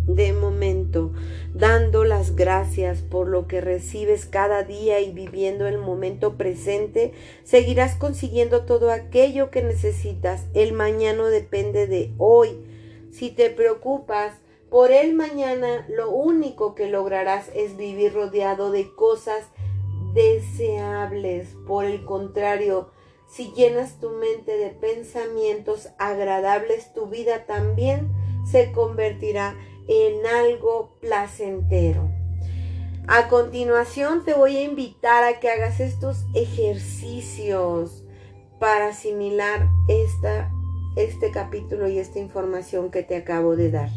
de 0.08 0.34
momento, 0.34 1.12
dando 1.54 2.04
las 2.04 2.36
gracias 2.36 3.02
por 3.02 3.28
lo 3.28 3.48
que 3.48 3.62
recibes 3.62 4.26
cada 4.26 4.64
día 4.64 5.00
y 5.00 5.12
viviendo 5.12 5.68
el 5.68 5.78
momento 5.78 6.36
presente, 6.36 7.14
seguirás 7.44 7.96
consiguiendo 7.96 8.66
todo 8.66 8.92
aquello 8.92 9.50
que 9.50 9.62
necesitas. 9.62 10.46
El 10.54 10.74
mañana 10.74 11.30
depende 11.30 11.88
de 11.88 12.14
hoy. 12.18 12.50
Si 13.12 13.30
te 13.30 13.50
preocupas 13.50 14.36
por 14.70 14.92
el 14.92 15.14
mañana, 15.14 15.86
lo 15.88 16.10
único 16.10 16.76
que 16.76 16.88
lograrás 16.88 17.50
es 17.56 17.78
vivir 17.78 18.14
rodeado 18.14 18.72
de 18.72 18.94
cosas 18.96 19.48
deseables. 20.14 21.56
Por 21.68 21.86
el 21.86 22.04
contrario, 22.06 22.90
si 23.28 23.52
llenas 23.54 24.00
tu 24.00 24.10
mente 24.10 24.58
de 24.58 24.70
pensamientos 24.70 25.90
agradables, 25.98 26.94
tu 26.94 27.08
vida 27.08 27.46
también 27.46 28.12
se 28.50 28.72
convertirá 28.72 29.56
en 29.56 29.73
algo 30.26 30.98
placentero. 31.00 32.10
A 33.08 33.28
continuación 33.28 34.24
te 34.24 34.34
voy 34.34 34.58
a 34.58 34.64
invitar 34.64 35.24
a 35.24 35.40
que 35.40 35.50
hagas 35.50 35.80
estos 35.80 36.26
ejercicios 36.34 38.04
para 38.60 38.90
asimilar 38.90 39.68
esta, 39.90 40.50
este 40.96 41.32
capítulo 41.32 41.90
y 41.90 42.00
esta 42.00 42.20
información 42.20 42.92
que 42.92 43.04
te 43.04 43.18
acabo 43.18 43.58
de 43.58 43.72
dar. 43.72 43.90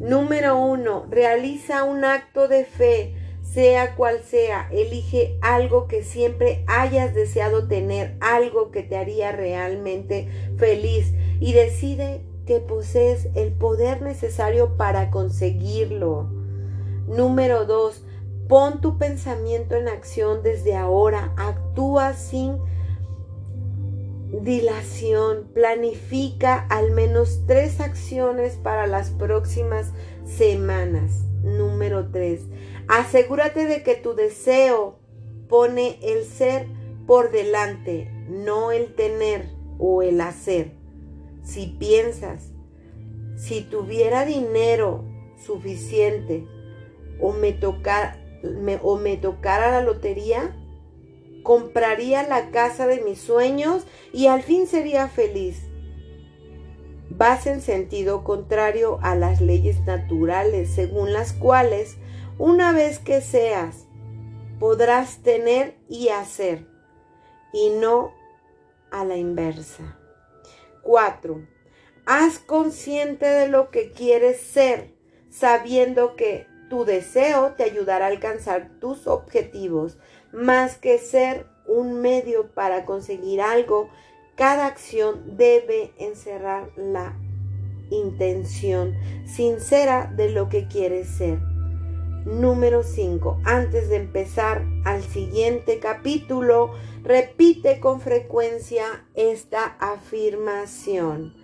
Número 0.00 0.58
uno, 0.58 1.06
realiza 1.08 1.84
un 1.84 2.04
acto 2.04 2.48
de 2.48 2.64
fe, 2.64 3.14
sea 3.42 3.94
cual 3.94 4.20
sea. 4.24 4.68
Elige 4.72 5.38
algo 5.40 5.86
que 5.86 6.02
siempre 6.02 6.64
hayas 6.66 7.14
deseado 7.14 7.68
tener, 7.68 8.16
algo 8.20 8.72
que 8.72 8.82
te 8.82 8.96
haría 8.96 9.30
realmente 9.30 10.28
feliz 10.56 11.12
y 11.38 11.52
decide 11.52 12.22
que 12.46 12.60
posees 12.60 13.28
el 13.34 13.52
poder 13.52 14.02
necesario 14.02 14.76
para 14.76 15.10
conseguirlo. 15.10 16.28
Número 17.06 17.64
dos, 17.64 18.04
pon 18.48 18.80
tu 18.80 18.98
pensamiento 18.98 19.74
en 19.76 19.88
acción 19.88 20.42
desde 20.42 20.76
ahora. 20.76 21.32
Actúa 21.36 22.14
sin 22.14 22.58
dilación. 24.42 25.48
Planifica 25.54 26.66
al 26.68 26.90
menos 26.90 27.42
tres 27.46 27.80
acciones 27.80 28.56
para 28.56 28.86
las 28.86 29.10
próximas 29.10 29.92
semanas. 30.24 31.24
Número 31.42 32.10
tres, 32.10 32.40
asegúrate 32.88 33.66
de 33.66 33.82
que 33.82 33.96
tu 33.96 34.14
deseo 34.14 34.98
pone 35.48 35.98
el 36.02 36.24
ser 36.24 36.66
por 37.06 37.30
delante, 37.30 38.10
no 38.28 38.72
el 38.72 38.94
tener 38.94 39.50
o 39.78 40.02
el 40.02 40.22
hacer. 40.22 40.83
Si 41.44 41.66
piensas 41.78 42.54
si 43.36 43.62
tuviera 43.62 44.24
dinero 44.24 45.04
suficiente 45.36 46.46
o 47.20 47.32
me, 47.32 47.52
tocara, 47.52 48.20
la 49.70 49.80
lotería, 49.82 50.56
compraría 51.42 52.26
la 52.26 52.50
casa 52.50 52.86
de 52.86 53.00
mis 53.02 53.20
sueños 53.20 53.86
y 54.12 54.26
al 54.26 54.42
fin 54.42 54.66
sería 54.66 55.08
feliz. 55.08 55.68
Vas 57.10 57.46
en 57.46 57.60
sentido 57.60 58.24
contrario 58.24 58.98
a 59.02 59.14
las 59.14 59.40
leyes 59.40 59.80
naturales, 59.84 60.70
según 60.70 61.12
las 61.12 61.32
cuales, 61.32 61.96
una 62.38 62.72
vez 62.72 62.98
que 62.98 63.20
seas, 63.20 63.86
podrás 64.58 65.18
tener 65.18 65.76
y 65.88 66.08
hacer, 66.08 66.66
y 67.52 67.70
no 67.70 68.12
a 68.90 69.04
la 69.04 69.16
inversa. 69.16 69.98
4. 70.84 71.46
Haz 72.06 72.38
consciente 72.38 73.26
de 73.26 73.48
lo 73.48 73.70
que 73.70 73.90
quieres 73.90 74.40
ser, 74.40 74.94
sabiendo 75.30 76.14
que 76.14 76.46
tu 76.70 76.84
deseo 76.84 77.54
te 77.56 77.64
ayudará 77.64 78.06
a 78.06 78.08
alcanzar 78.08 78.70
tus 78.78 79.06
objetivos, 79.06 79.98
más 80.32 80.76
que 80.76 80.98
ser 80.98 81.46
un 81.66 82.00
medio 82.00 82.52
para 82.52 82.84
conseguir 82.84 83.40
algo, 83.40 83.88
cada 84.36 84.66
acción 84.66 85.36
debe 85.36 85.92
encerrar 85.98 86.70
la 86.76 87.16
intención 87.90 88.94
sincera 89.26 90.12
de 90.14 90.30
lo 90.30 90.48
que 90.48 90.66
quieres 90.66 91.08
ser. 91.08 91.38
Número 92.24 92.82
5. 92.82 93.40
Antes 93.44 93.88
de 93.90 93.96
empezar 93.96 94.64
al 94.84 95.02
siguiente 95.02 95.78
capítulo, 95.78 96.72
repite 97.04 97.80
con 97.80 98.00
frecuencia 98.00 99.06
esta 99.14 99.76
afirmación. 99.78 101.34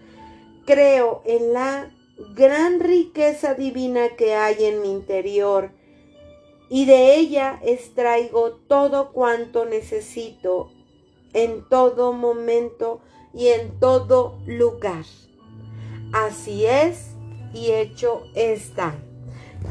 Creo 0.64 1.22
en 1.24 1.52
la 1.52 1.94
gran 2.34 2.80
riqueza 2.80 3.54
divina 3.54 4.16
que 4.16 4.34
hay 4.34 4.64
en 4.64 4.82
mi 4.82 4.90
interior 4.90 5.70
y 6.70 6.86
de 6.86 7.16
ella 7.16 7.60
extraigo 7.62 8.52
todo 8.52 9.12
cuanto 9.12 9.66
necesito 9.66 10.72
en 11.34 11.68
todo 11.68 12.12
momento 12.12 13.00
y 13.34 13.48
en 13.48 13.78
todo 13.78 14.38
lugar. 14.46 15.04
Así 16.12 16.64
es 16.66 17.10
y 17.52 17.72
hecho 17.72 18.22
está. 18.34 18.94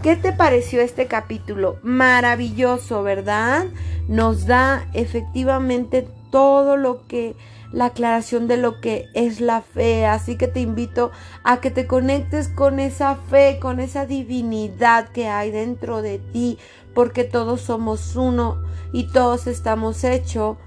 ¿Qué 0.02 0.16
te 0.16 0.32
pareció 0.32 0.80
este 0.80 1.08
capítulo? 1.08 1.78
Maravilloso, 1.84 3.04
¿verdad? 3.04 3.66
Nos 4.08 4.46
da 4.46 4.88
efectivamente 4.94 6.08
todo 6.32 6.78
lo 6.78 7.06
que 7.08 7.36
la 7.72 7.86
aclaración 7.86 8.48
de 8.48 8.58
lo 8.58 8.80
que 8.80 9.10
es 9.14 9.42
la 9.42 9.62
fe. 9.62 10.06
Así 10.06 10.38
que 10.38 10.48
te 10.48 10.62
invito 10.62 11.12
a 11.44 11.60
que 11.60 11.70
te 11.70 11.86
conectes 11.86 12.48
con 12.48 12.80
esa 12.80 13.16
fe, 13.16 13.60
con 13.62 13.82
esa 13.82 14.06
divinidad 14.06 15.10
que 15.10 15.28
hay 15.28 15.52
dentro 15.52 16.02
de 16.02 16.20
ti, 16.20 16.58
porque 16.94 17.26
todos 17.26 17.62
somos 17.62 18.16
uno 18.16 18.64
y 18.94 19.12
todos 19.12 19.48
estamos 19.48 20.04
hechos 20.06 20.58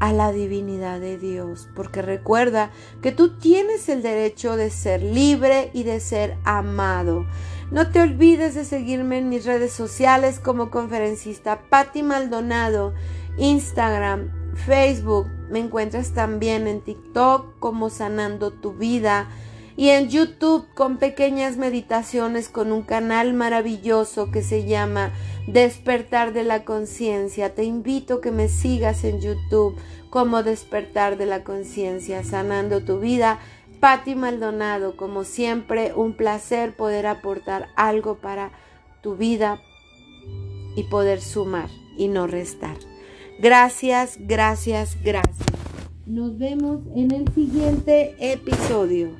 a 0.00 0.12
la 0.12 0.32
divinidad 0.32 1.00
de 1.00 1.18
Dios, 1.18 1.68
porque 1.74 2.02
recuerda 2.02 2.70
que 3.00 3.12
tú 3.12 3.38
tienes 3.38 3.88
el 3.88 4.02
derecho 4.02 4.56
de 4.56 4.70
ser 4.70 5.02
libre 5.02 5.70
y 5.72 5.84
de 5.84 6.00
ser 6.00 6.36
amado. 6.44 7.26
No 7.70 7.90
te 7.90 8.00
olvides 8.00 8.54
de 8.54 8.64
seguirme 8.64 9.18
en 9.18 9.28
mis 9.28 9.44
redes 9.44 9.72
sociales 9.72 10.38
como 10.38 10.70
conferencista 10.70 11.62
Patti 11.70 12.02
Maldonado, 12.02 12.94
Instagram, 13.38 14.30
Facebook, 14.54 15.26
me 15.50 15.58
encuentras 15.58 16.12
también 16.12 16.66
en 16.66 16.80
TikTok 16.82 17.58
como 17.58 17.90
Sanando 17.90 18.52
tu 18.52 18.74
Vida 18.74 19.28
y 19.76 19.88
en 19.88 20.08
YouTube 20.08 20.66
con 20.74 20.98
pequeñas 20.98 21.56
meditaciones 21.56 22.48
con 22.48 22.70
un 22.70 22.82
canal 22.82 23.34
maravilloso 23.34 24.30
que 24.30 24.42
se 24.42 24.64
llama 24.66 25.12
Despertar 25.48 26.32
de 26.32 26.44
la 26.44 26.64
Conciencia. 26.64 27.54
Te 27.54 27.64
invito 27.64 28.14
a 28.14 28.20
que 28.20 28.30
me 28.30 28.48
sigas 28.48 29.04
en 29.04 29.20
YouTube 29.20 29.76
como 30.10 30.44
Despertar 30.44 31.16
de 31.16 31.26
la 31.26 31.42
Conciencia, 31.42 32.22
Sanando 32.22 32.84
tu 32.84 33.00
Vida. 33.00 33.40
Patti 33.84 34.14
Maldonado, 34.14 34.96
como 34.96 35.24
siempre, 35.24 35.92
un 35.94 36.14
placer 36.14 36.74
poder 36.74 37.06
aportar 37.06 37.68
algo 37.76 38.14
para 38.14 38.50
tu 39.02 39.14
vida 39.14 39.60
y 40.74 40.84
poder 40.84 41.20
sumar 41.20 41.68
y 41.98 42.08
no 42.08 42.26
restar. 42.26 42.78
Gracias, 43.40 44.16
gracias, 44.18 44.96
gracias. 45.04 45.36
Nos 46.06 46.38
vemos 46.38 46.80
en 46.96 47.10
el 47.10 47.30
siguiente 47.34 48.16
episodio. 48.20 49.10